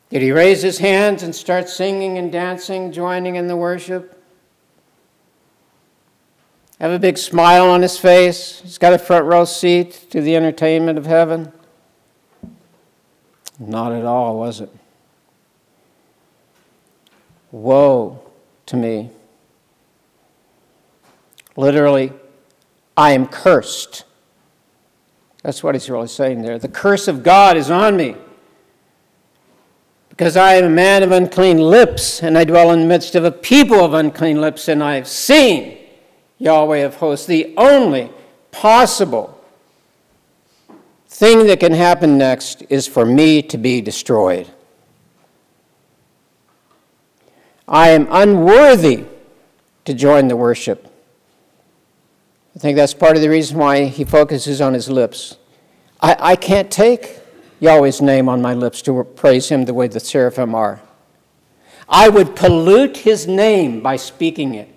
Did 0.09 0.21
he 0.21 0.31
raise 0.31 0.61
his 0.61 0.77
hands 0.77 1.23
and 1.23 1.35
start 1.35 1.67
singing 1.67 2.17
and 2.17 2.31
dancing, 2.31 2.91
joining 2.91 3.35
in 3.35 3.47
the 3.47 3.57
worship? 3.57 4.23
Have 6.79 6.91
a 6.91 6.99
big 6.99 7.17
smile 7.17 7.69
on 7.69 7.81
his 7.81 7.97
face? 7.97 8.61
He's 8.61 8.77
got 8.77 8.93
a 8.93 8.99
front 8.99 9.25
row 9.25 9.45
seat 9.45 10.07
to 10.11 10.21
the 10.21 10.35
entertainment 10.35 10.97
of 10.97 11.05
heaven? 11.05 11.51
Not 13.59 13.91
at 13.91 14.05
all, 14.05 14.37
was 14.37 14.61
it? 14.61 14.69
Woe 17.51 18.21
to 18.67 18.77
me. 18.77 19.09
Literally, 21.55 22.13
I 22.95 23.11
am 23.11 23.25
cursed. 23.25 24.03
That's 25.41 25.63
what 25.63 25.73
he's 25.73 25.89
really 25.89 26.07
saying 26.07 26.43
there. 26.43 26.59
The 26.59 26.67
curse 26.67 27.07
of 27.07 27.23
God 27.23 27.57
is 27.57 27.71
on 27.71 27.97
me. 27.97 28.15
Because 30.17 30.35
I 30.35 30.55
am 30.55 30.65
a 30.65 30.69
man 30.69 31.03
of 31.03 31.11
unclean 31.11 31.59
lips, 31.59 32.23
and 32.23 32.39
I 32.39 32.43
dwell 32.43 32.71
in 32.71 32.79
the 32.79 32.87
midst 32.87 33.13
of 33.13 33.23
a 33.23 33.31
people 33.31 33.85
of 33.85 33.93
unclean 33.93 34.41
lips, 34.41 34.67
and 34.67 34.83
I 34.83 34.95
have 34.95 35.07
seen 35.07 35.77
Yahweh 36.39 36.79
of 36.79 36.95
hosts. 36.95 37.27
The 37.27 37.53
only 37.55 38.11
possible 38.49 39.39
thing 41.07 41.45
that 41.45 41.59
can 41.59 41.71
happen 41.71 42.17
next 42.17 42.63
is 42.67 42.87
for 42.87 43.05
me 43.05 43.43
to 43.43 43.59
be 43.59 43.79
destroyed. 43.79 44.49
I 47.67 47.89
am 47.89 48.07
unworthy 48.09 49.05
to 49.85 49.93
join 49.93 50.29
the 50.29 50.35
worship. 50.35 50.91
I 52.55 52.59
think 52.59 52.75
that's 52.75 52.95
part 52.95 53.17
of 53.17 53.21
the 53.21 53.29
reason 53.29 53.59
why 53.59 53.85
he 53.85 54.03
focuses 54.03 54.61
on 54.61 54.73
his 54.73 54.89
lips. 54.89 55.37
I, 56.01 56.15
I 56.19 56.35
can't 56.35 56.71
take 56.71 57.19
Yahweh's 57.59 58.01
name 58.01 58.29
on 58.29 58.41
my 58.41 58.53
lips 58.53 58.81
to 58.83 59.03
praise 59.03 59.49
him 59.49 59.65
the 59.65 59.73
way 59.73 59.87
the 59.87 59.99
seraphim 59.99 60.53
are. 60.53 60.79
I 61.89 62.09
would 62.09 62.35
pollute 62.35 62.97
his 62.97 63.27
name 63.27 63.81
by 63.81 63.95
speaking 63.95 64.55
it. 64.55 64.69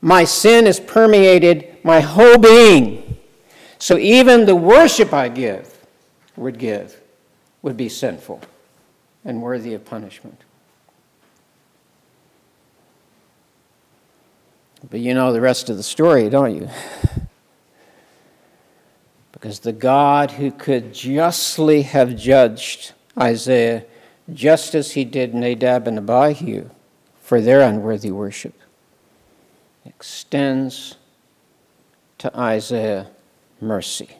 My 0.00 0.24
sin 0.24 0.66
has 0.66 0.80
permeated 0.80 1.78
my 1.84 2.00
whole 2.00 2.36
being. 2.36 3.16
So 3.78 3.96
even 3.96 4.46
the 4.46 4.56
worship 4.56 5.12
I 5.12 5.28
give, 5.28 5.78
would 6.36 6.58
give, 6.58 7.00
would 7.62 7.76
be 7.76 7.88
sinful 7.88 8.40
and 9.24 9.40
worthy 9.40 9.74
of 9.74 9.84
punishment. 9.84 10.40
But 14.90 14.98
you 15.00 15.14
know 15.14 15.32
the 15.32 15.40
rest 15.40 15.70
of 15.70 15.76
the 15.76 15.82
story, 15.84 16.28
don't 16.28 16.54
you? 16.56 16.68
because 19.42 19.58
the 19.58 19.72
God 19.72 20.30
who 20.30 20.52
could 20.52 20.94
justly 20.94 21.82
have 21.82 22.14
judged 22.14 22.92
Isaiah 23.18 23.84
just 24.32 24.72
as 24.76 24.92
he 24.92 25.04
did 25.04 25.34
Nadab 25.34 25.88
and 25.88 25.98
Abihu 25.98 26.70
for 27.20 27.40
their 27.40 27.60
unworthy 27.62 28.12
worship 28.12 28.54
extends 29.84 30.94
to 32.18 32.38
Isaiah 32.38 33.08
mercy. 33.60 34.10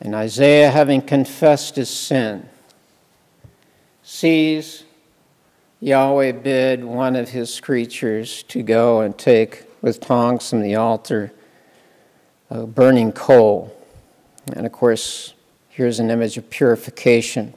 And 0.00 0.14
Isaiah, 0.14 0.70
having 0.70 1.02
confessed 1.02 1.76
his 1.76 1.90
sin, 1.90 2.48
sees 4.02 4.84
Yahweh 5.80 6.32
bid 6.32 6.82
one 6.82 7.14
of 7.14 7.28
his 7.28 7.60
creatures 7.60 8.42
to 8.44 8.62
go 8.62 9.02
and 9.02 9.18
take 9.18 9.66
with 9.84 10.00
tongs 10.00 10.48
from 10.48 10.62
the 10.62 10.74
altar 10.74 11.30
a 12.48 12.66
burning 12.66 13.12
coal. 13.12 13.70
And 14.54 14.64
of 14.64 14.72
course, 14.72 15.34
here's 15.68 16.00
an 16.00 16.10
image 16.10 16.38
of 16.38 16.48
purification, 16.48 17.52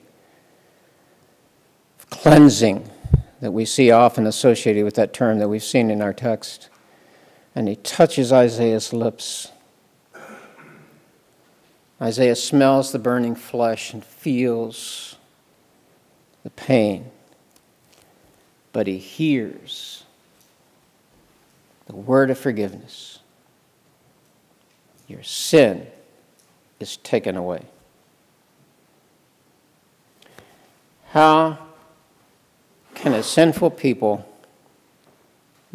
of 1.97 2.09
cleansing 2.09 2.89
that 3.39 3.51
we 3.51 3.63
see 3.63 3.91
often 3.91 4.27
associated 4.27 4.83
with 4.83 4.95
that 4.95 5.13
term 5.13 5.39
that 5.39 5.47
we've 5.47 5.63
seen 5.63 5.89
in 5.89 6.01
our 6.01 6.11
text. 6.11 6.67
And 7.55 7.69
he 7.69 7.77
touches 7.77 8.33
Isaiah's 8.33 8.91
lips. 8.91 9.53
Isaiah 12.01 12.35
smells 12.35 12.91
the 12.91 12.99
burning 12.99 13.35
flesh 13.35 13.93
and 13.93 14.03
feels 14.03 15.15
the 16.43 16.49
pain, 16.49 17.09
but 18.73 18.85
he 18.85 18.97
hears 18.97 20.03
the 21.87 21.95
word 21.95 22.29
of 22.29 22.37
forgiveness. 22.37 23.19
Your 25.07 25.23
sin 25.23 25.87
is 26.79 26.97
taken 26.97 27.37
away. 27.37 27.65
How 31.11 31.57
can 32.93 33.13
a 33.13 33.23
sinful 33.23 33.71
people 33.71 34.27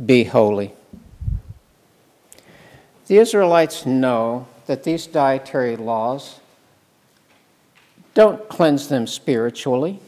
be 0.04 0.24
holy? 0.24 0.74
The 3.06 3.18
Israelites 3.18 3.86
know 3.86 4.46
that 4.66 4.84
these 4.84 5.06
dietary 5.06 5.76
laws 5.76 6.40
don't 8.14 8.48
cleanse 8.48 8.88
them 8.88 9.06
spiritually. 9.06 9.98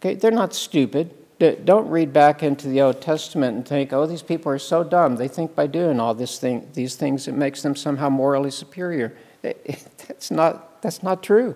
Okay, 0.00 0.14
they're 0.14 0.30
not 0.30 0.54
stupid. 0.54 1.14
Don't 1.38 1.88
read 1.90 2.14
back 2.14 2.42
into 2.42 2.66
the 2.66 2.80
Old 2.80 3.02
Testament 3.02 3.56
and 3.56 3.68
think, 3.68 3.92
oh, 3.92 4.06
these 4.06 4.22
people 4.22 4.50
are 4.50 4.58
so 4.58 4.82
dumb. 4.82 5.16
They 5.16 5.28
think 5.28 5.54
by 5.54 5.66
doing 5.66 6.00
all 6.00 6.14
this 6.14 6.38
thing, 6.38 6.66
these 6.72 6.94
things, 6.94 7.28
it 7.28 7.34
makes 7.34 7.60
them 7.60 7.76
somehow 7.76 8.08
morally 8.08 8.50
superior. 8.50 9.14
That's 9.42 10.30
not, 10.30 10.80
that's 10.80 11.02
not 11.02 11.22
true. 11.22 11.54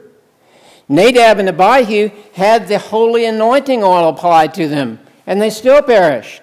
Nadab 0.86 1.38
and 1.38 1.48
Abihu 1.48 2.10
had 2.34 2.68
the 2.68 2.78
holy 2.78 3.24
anointing 3.24 3.82
oil 3.82 4.08
applied 4.08 4.52
to 4.54 4.68
them, 4.68 4.98
and 5.26 5.40
they 5.40 5.48
still 5.48 5.80
perished. 5.80 6.42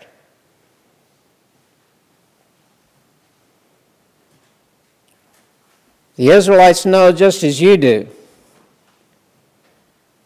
The 6.16 6.30
Israelites 6.30 6.88
know 6.88 7.12
just 7.12 7.44
as 7.44 7.62
you 7.62 7.78
do. 7.78 8.08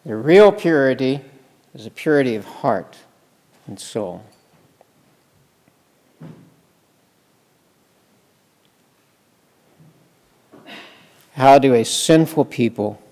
The 0.06 0.16
real 0.16 0.50
purity 0.50 1.20
is 1.74 1.84
a 1.84 1.90
purity 1.90 2.34
of 2.36 2.44
heart 2.46 2.96
and 3.66 3.78
soul. 3.78 4.24
How 11.34 11.58
do 11.58 11.74
a 11.74 11.84
sinful 11.84 12.44
people 12.46 13.02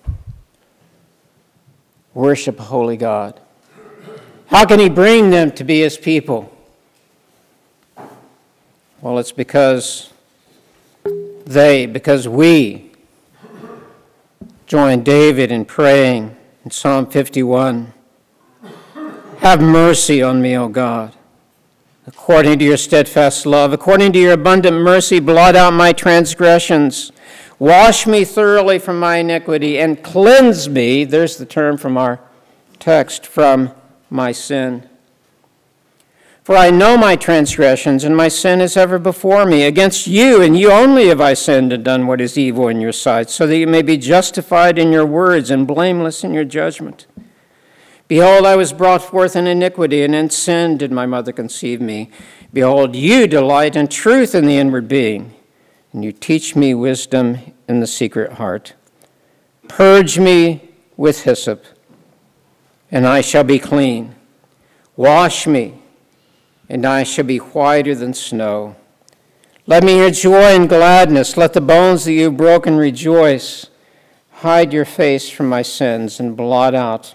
worship 2.13 2.61
a 2.61 2.65
holy 2.65 2.97
God? 2.97 3.41
How 4.49 4.67
can 4.67 4.79
He 4.79 4.89
bring 4.89 5.31
them 5.31 5.53
to 5.53 5.65
be 5.65 5.81
His 5.81 5.97
people? 5.97 6.55
Well, 9.01 9.19
it's 9.19 9.33
because 9.33 10.13
they, 11.47 11.87
because 11.87 12.29
we 12.29 12.93
join 14.67 15.03
David 15.03 15.51
in 15.51 15.65
praying 15.65 16.37
in 16.65 16.71
Psalm 16.71 17.07
51 17.07 17.95
Have 19.41 19.63
mercy 19.63 20.21
on 20.21 20.43
me, 20.43 20.55
O 20.55 20.69
God, 20.69 21.15
according 22.07 22.59
to 22.59 22.65
your 22.67 22.77
steadfast 22.77 23.47
love, 23.47 23.73
according 23.73 24.13
to 24.13 24.19
your 24.19 24.35
abundant 24.35 24.77
mercy, 24.77 25.19
blot 25.19 25.57
out 25.57 25.73
my 25.73 25.95
transgressions. 25.95 27.11
Wash 27.59 28.07
me 28.07 28.27
thoroughly 28.27 28.79
from 28.79 29.01
my 29.01 29.17
iniquity 29.17 29.79
and 29.79 30.05
cleanse 30.05 30.69
me, 30.69 31.05
there's 31.05 31.39
the 31.39 31.47
term 31.47 31.79
from 31.79 31.97
our 31.97 32.21
text, 32.79 33.27
from 33.27 33.73
my 34.11 34.31
sin. 34.31 34.87
For 36.45 36.55
I 36.55 36.71
know 36.71 36.99
my 36.99 37.17
transgressions, 37.17 38.05
and 38.05 38.15
my 38.15 38.29
sin 38.29 38.61
is 38.61 38.77
ever 38.77 38.99
before 38.99 39.47
me. 39.47 39.63
Against 39.63 40.07
you, 40.07 40.43
and 40.43 40.55
you 40.59 40.71
only 40.71 41.07
have 41.07 41.21
I 41.23 41.33
sinned 41.33 41.73
and 41.73 41.83
done 41.83 42.07
what 42.07 42.21
is 42.21 42.37
evil 42.37 42.69
in 42.69 42.83
your 42.83 42.93
sight, 42.93 43.31
so 43.31 43.47
that 43.47 43.57
you 43.57 43.67
may 43.67 43.81
be 43.81 43.97
justified 43.97 44.79
in 44.79 44.93
your 44.93 45.07
words 45.07 45.51
and 45.51 45.67
blameless 45.67 46.25
in 46.25 46.35
your 46.35 46.45
judgment. 46.45 47.07
Behold, 48.11 48.45
I 48.45 48.57
was 48.57 48.73
brought 48.73 49.03
forth 49.03 49.37
in 49.37 49.47
iniquity, 49.47 50.03
and 50.03 50.17
in 50.17 50.31
sin 50.31 50.77
did 50.77 50.91
my 50.91 51.07
mother 51.07 51.31
conceive 51.31 51.81
me. 51.81 52.11
Behold, 52.53 52.97
you 52.97 53.29
delight 53.29 53.77
in 53.77 53.87
truth 53.87 54.35
in 54.35 54.47
the 54.47 54.59
inward 54.59 54.89
being, 54.89 55.33
and 55.93 56.05
you 56.05 56.11
teach 56.11 56.57
me 56.57 56.75
wisdom 56.75 57.39
in 57.69 57.79
the 57.79 57.87
secret 57.87 58.33
heart. 58.33 58.75
Purge 59.69 60.19
me 60.19 60.71
with 60.97 61.23
hyssop, 61.23 61.65
and 62.91 63.07
I 63.07 63.21
shall 63.21 63.45
be 63.45 63.61
clean. 63.61 64.17
Wash 64.97 65.47
me 65.47 65.81
and 66.69 66.85
I 66.85 67.05
shall 67.05 67.25
be 67.25 67.39
whiter 67.39 67.95
than 67.95 68.13
snow. 68.13 68.75
Let 69.67 69.85
me 69.85 69.95
hear 69.95 70.11
joy 70.11 70.57
and 70.57 70.69
gladness. 70.69 71.37
Let 71.37 71.53
the 71.53 71.61
bones 71.61 72.05
that 72.05 72.13
you 72.13 72.25
have 72.25 72.37
broken 72.37 72.77
rejoice. 72.77 73.67
Hide 74.31 74.73
your 74.73 74.85
face 74.85 75.31
from 75.31 75.49
my 75.49 75.63
sins 75.63 76.19
and 76.19 76.37
blot 76.37 76.75
out 76.75 77.15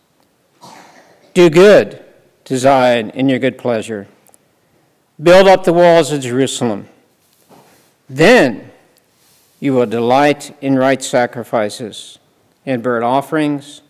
Do 1.33 1.49
good 1.49 2.03
to 2.45 2.57
Zion 2.57 3.09
in 3.11 3.29
your 3.29 3.39
good 3.39 3.57
pleasure. 3.57 4.07
Build 5.21 5.47
up 5.47 5.63
the 5.63 5.71
walls 5.71 6.11
of 6.11 6.21
Jerusalem. 6.21 6.89
Then 8.09 8.71
you 9.61 9.73
will 9.73 9.85
delight 9.85 10.57
in 10.59 10.77
right 10.77 11.01
sacrifices, 11.01 12.19
in 12.65 12.81
burnt 12.81 13.05
offerings 13.05 13.81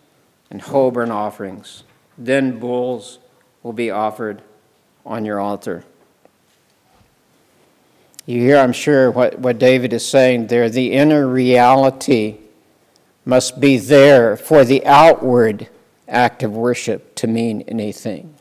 and 0.50 0.60
whole 0.60 0.92
burnt 0.92 1.10
offerings. 1.10 1.82
Then 2.16 2.60
bulls 2.60 3.18
will 3.64 3.72
be 3.72 3.90
offered 3.90 4.42
on 5.04 5.24
your 5.24 5.40
altar. 5.40 5.84
You 8.24 8.40
hear, 8.40 8.58
I'm 8.58 8.72
sure, 8.72 9.10
what, 9.10 9.40
what 9.40 9.58
David 9.58 9.92
is 9.92 10.06
saying 10.06 10.46
there. 10.46 10.70
The 10.70 10.92
inner 10.92 11.26
reality 11.26 12.36
must 13.24 13.58
be 13.58 13.78
there 13.78 14.36
for 14.36 14.64
the 14.64 14.86
outward 14.86 15.68
act 16.12 16.42
of 16.42 16.54
worship 16.54 17.14
to 17.16 17.26
mean 17.26 17.62
anything. 17.62 18.34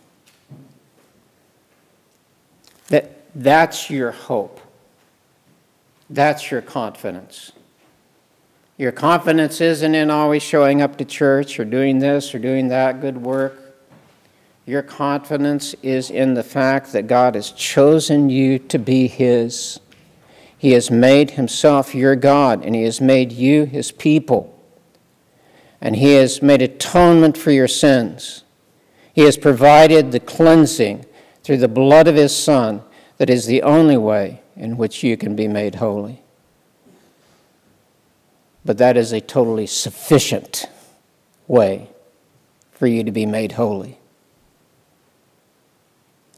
That, 2.90 3.12
that's 3.34 3.90
your 3.90 4.12
hope. 4.12 4.60
That's 6.10 6.52
your 6.52 6.62
confidence. 6.62 7.54
Your 8.78 8.92
confidence 8.92 9.62
isn't 9.62 9.96
in 9.96 10.10
always 10.10 10.44
showing 10.44 10.82
up 10.82 10.98
to 10.98 11.06
church 11.06 11.60
or 11.60 11.66
doing 11.66 12.00
this 12.00 12.36
or 12.36 12.40
doing 12.40 12.68
that 12.68 13.00
good 13.00 13.18
work. 13.18 13.58
Your 14.66 14.82
confidence 14.82 15.74
is 15.82 16.10
in 16.10 16.34
the 16.34 16.44
fact 16.44 16.92
that 16.92 17.08
God 17.08 17.36
has 17.36 17.52
chosen 17.52 18.30
you 18.30 18.60
to 18.60 18.78
be 18.78 19.08
His. 19.08 19.80
He 20.58 20.72
has 20.72 20.92
made 20.92 21.32
Himself 21.32 21.96
your 21.96 22.16
God, 22.16 22.64
and 22.64 22.76
He 22.76 22.84
has 22.84 23.00
made 23.02 23.32
you 23.32 23.66
His 23.66 23.92
people. 23.92 24.51
And 25.82 25.96
He 25.96 26.14
has 26.14 26.42
made 26.42 26.62
atonement 26.62 27.38
for 27.38 27.52
your 27.52 27.68
sins. 27.68 28.44
He 29.14 29.22
has 29.22 29.36
provided 29.36 30.12
the 30.12 30.20
cleansing 30.20 31.06
through 31.44 31.58
the 31.58 31.68
blood 31.68 32.08
of 32.08 32.16
His 32.16 32.36
Son 32.36 32.84
that 33.18 33.30
is 33.30 33.48
the 33.48 33.64
only 33.64 33.98
way 33.98 34.42
in 34.56 34.78
which 34.78 35.04
you 35.04 35.18
can 35.18 35.36
be 35.36 35.48
made 35.48 35.76
holy. 35.76 36.22
But 38.64 38.78
that 38.78 38.96
is 38.96 39.12
a 39.12 39.20
totally 39.20 39.66
sufficient 39.66 40.68
way 41.48 41.90
for 42.72 42.86
you 42.86 43.04
to 43.04 43.12
be 43.12 43.26
made 43.26 43.54
holy. 43.54 43.98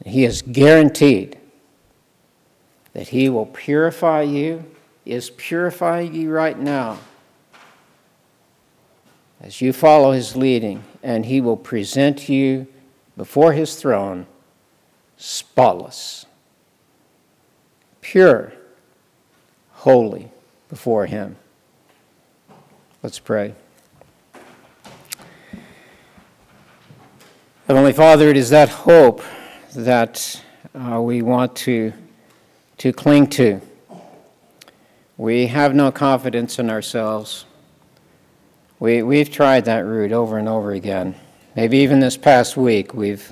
He 0.06 0.24
has 0.24 0.42
guaranteed 0.42 1.38
that 2.94 3.10
He 3.10 3.30
will 3.30 3.46
purify 3.48 4.22
you, 4.22 4.64
is 5.06 5.30
purifying 5.30 6.16
you 6.16 6.32
right 6.32 6.58
now 6.58 7.00
as 9.44 9.60
you 9.60 9.74
follow 9.74 10.14
His 10.14 10.38
leading, 10.38 10.86
and 11.04 11.26
He 11.26 11.42
will 11.42 11.58
present 11.58 12.30
you 12.30 12.66
before 13.18 13.52
His 13.52 13.76
throne 13.76 14.26
spotless, 15.18 16.26
pure, 18.00 18.54
holy 19.74 20.32
before 20.70 21.06
Him. 21.06 21.36
Let's 23.04 23.20
pray. 23.20 23.54
Heavenly 27.68 27.94
Father, 27.94 28.30
it 28.30 28.38
is 28.38 28.50
that 28.50 28.70
hope 28.70 29.22
that 29.76 30.42
uh, 30.74 31.02
we 31.02 31.22
want 31.22 31.56
to, 31.58 31.92
to 32.78 32.94
cling 32.94 33.28
to. 33.28 33.60
We 35.18 35.48
have 35.48 35.76
no 35.76 35.92
confidence 35.92 36.60
in 36.60 36.70
ourselves. 36.70 37.46
We, 38.84 39.02
we've 39.02 39.32
tried 39.32 39.64
that 39.64 39.86
route 39.86 40.12
over 40.12 40.38
and 40.38 40.50
over 40.50 40.74
again. 40.74 41.16
Maybe 41.56 41.78
even 41.78 42.02
this 42.02 42.18
past 42.18 42.58
week, 42.58 42.94
we've, 42.94 43.32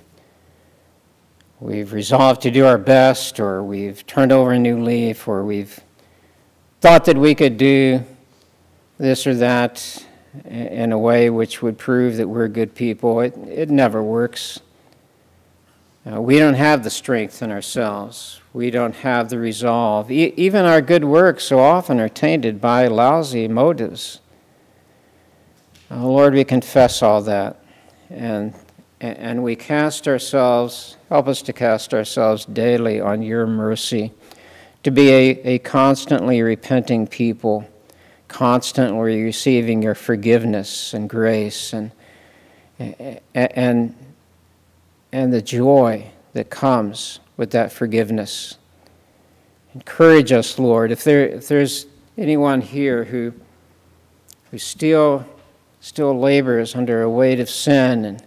we've 1.59 1.91
resolved 1.91 2.43
to 2.43 2.51
do 2.51 2.65
our 2.65 2.77
best, 2.77 3.37
or 3.37 3.61
we've 3.61 4.07
turned 4.07 4.31
over 4.31 4.53
a 4.53 4.59
new 4.59 4.81
leaf, 4.81 5.27
or 5.27 5.43
we've 5.43 5.77
thought 6.79 7.03
that 7.03 7.17
we 7.17 7.35
could 7.35 7.57
do 7.57 8.01
this 8.97 9.27
or 9.27 9.35
that 9.35 10.05
in 10.45 10.93
a 10.93 10.97
way 10.97 11.29
which 11.29 11.61
would 11.61 11.77
prove 11.77 12.15
that 12.15 12.29
we're 12.29 12.47
good 12.47 12.73
people. 12.73 13.19
It, 13.19 13.35
it 13.35 13.69
never 13.69 14.01
works. 14.01 14.61
Uh, 16.09 16.21
we 16.21 16.39
don't 16.39 16.53
have 16.53 16.85
the 16.85 16.89
strength 16.89 17.41
in 17.41 17.51
ourselves. 17.51 18.39
We 18.53 18.71
don't 18.71 18.95
have 18.95 19.29
the 19.29 19.37
resolve. 19.37 20.11
E- 20.11 20.33
even 20.37 20.63
our 20.63 20.79
good 20.79 21.03
works 21.03 21.43
so 21.43 21.59
often 21.59 21.99
are 21.99 22.07
tainted 22.07 22.61
by 22.61 22.87
lousy 22.87 23.49
motives. 23.49 24.21
Uh, 25.91 26.05
Lord, 26.05 26.33
we 26.33 26.45
confess 26.45 27.01
all 27.01 27.21
that. 27.23 27.57
And, 28.09 28.53
and 29.01 29.43
we 29.43 29.57
cast 29.57 30.07
ourselves, 30.07 30.95
help 31.09 31.27
us 31.27 31.41
to 31.41 31.53
cast 31.53 31.93
ourselves 31.93 32.45
daily 32.45 33.01
on 33.01 33.21
your 33.21 33.45
mercy, 33.45 34.13
to 34.83 34.91
be 34.91 35.09
a, 35.09 35.29
a 35.43 35.59
constantly 35.59 36.41
repenting 36.41 37.07
people, 37.07 37.67
constantly 38.29 39.21
receiving 39.21 39.81
your 39.81 39.95
forgiveness 39.95 40.93
and 40.93 41.09
grace 41.09 41.73
and, 41.73 41.91
and, 43.33 43.93
and 45.11 45.33
the 45.33 45.41
joy 45.41 46.09
that 46.33 46.49
comes 46.49 47.19
with 47.35 47.51
that 47.51 47.71
forgiveness. 47.71 48.57
Encourage 49.75 50.31
us, 50.31 50.57
Lord. 50.57 50.91
If, 50.91 51.03
there, 51.03 51.27
if 51.27 51.49
there's 51.49 51.85
anyone 52.17 52.61
here 52.61 53.03
who, 53.03 53.33
who 54.51 54.57
still, 54.57 55.25
still 55.81 56.17
labors 56.17 56.75
under 56.75 57.01
a 57.01 57.09
weight 57.09 57.41
of 57.41 57.49
sin 57.49 58.05
and 58.05 58.23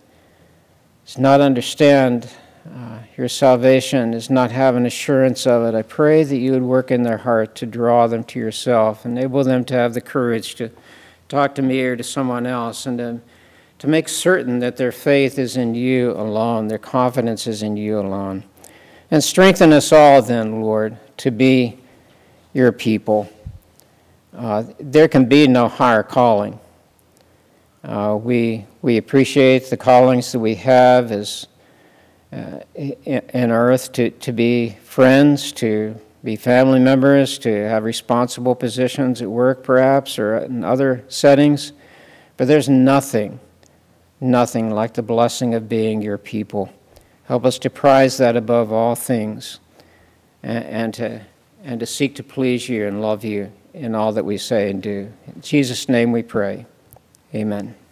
does 1.06 1.16
not 1.16 1.40
understand 1.40 2.28
uh, 2.70 2.98
your 3.16 3.28
salvation, 3.28 4.10
does 4.10 4.28
not 4.28 4.50
have 4.50 4.76
an 4.76 4.84
assurance 4.84 5.46
of 5.46 5.64
it, 5.64 5.74
I 5.74 5.82
pray 5.82 6.22
that 6.22 6.36
you 6.36 6.52
would 6.52 6.62
work 6.62 6.90
in 6.90 7.02
their 7.02 7.18
heart 7.18 7.54
to 7.56 7.66
draw 7.66 8.06
them 8.06 8.24
to 8.24 8.38
yourself, 8.38 9.06
enable 9.06 9.42
them 9.42 9.64
to 9.64 9.74
have 9.74 9.94
the 9.94 10.00
courage 10.02 10.54
to 10.56 10.70
talk 11.28 11.54
to 11.54 11.62
me 11.62 11.80
or 11.80 11.96
to 11.96 12.02
someone 12.02 12.46
else, 12.46 12.84
and 12.84 12.98
to 12.98 13.20
to 13.84 13.90
make 13.90 14.08
certain 14.08 14.60
that 14.60 14.78
their 14.78 14.92
faith 14.92 15.38
is 15.38 15.58
in 15.58 15.74
you 15.74 16.12
alone, 16.12 16.68
their 16.68 16.78
confidence 16.78 17.46
is 17.46 17.62
in 17.62 17.76
you 17.76 17.98
alone. 17.98 18.44
And 19.10 19.22
strengthen 19.22 19.74
us 19.74 19.92
all, 19.92 20.22
then, 20.22 20.62
Lord, 20.62 20.96
to 21.18 21.30
be 21.30 21.78
your 22.52 22.72
people. 22.72 23.30
Uh, 24.34 24.64
there 24.80 25.06
can 25.06 25.26
be 25.26 25.46
no 25.46 25.68
higher 25.68 26.02
calling. 26.02 26.58
Uh, 27.84 28.16
we, 28.16 28.64
we 28.82 28.96
appreciate 28.96 29.68
the 29.70 29.76
callings 29.76 30.32
that 30.32 30.38
we 30.38 30.54
have 30.54 31.12
as 31.12 31.46
uh, 32.32 32.60
in 32.74 33.50
earth 33.50 33.92
to, 33.92 34.10
to 34.10 34.32
be 34.32 34.70
friends, 34.82 35.52
to 35.52 35.94
be 36.24 36.34
family 36.34 36.80
members, 36.80 37.38
to 37.38 37.52
have 37.68 37.84
responsible 37.84 38.54
positions 38.54 39.20
at 39.20 39.28
work, 39.28 39.62
perhaps, 39.62 40.18
or 40.18 40.38
in 40.38 40.64
other 40.64 41.04
settings. 41.08 41.72
But 42.38 42.48
there's 42.48 42.68
nothing 42.68 43.38
nothing 44.24 44.70
like 44.70 44.94
the 44.94 45.02
blessing 45.02 45.54
of 45.54 45.68
being 45.68 46.00
your 46.00 46.18
people. 46.18 46.72
Help 47.24 47.44
us 47.44 47.58
to 47.58 47.70
prize 47.70 48.16
that 48.16 48.36
above 48.36 48.72
all 48.72 48.94
things 48.94 49.60
and, 50.42 50.64
and, 50.64 50.94
to, 50.94 51.20
and 51.62 51.80
to 51.80 51.86
seek 51.86 52.14
to 52.16 52.22
please 52.22 52.68
you 52.68 52.86
and 52.86 53.02
love 53.02 53.24
you 53.24 53.52
in 53.74 53.94
all 53.94 54.12
that 54.12 54.24
we 54.24 54.38
say 54.38 54.70
and 54.70 54.82
do. 54.82 55.12
In 55.26 55.40
Jesus' 55.40 55.88
name 55.88 56.10
we 56.10 56.22
pray. 56.22 56.66
Amen. 57.34 57.83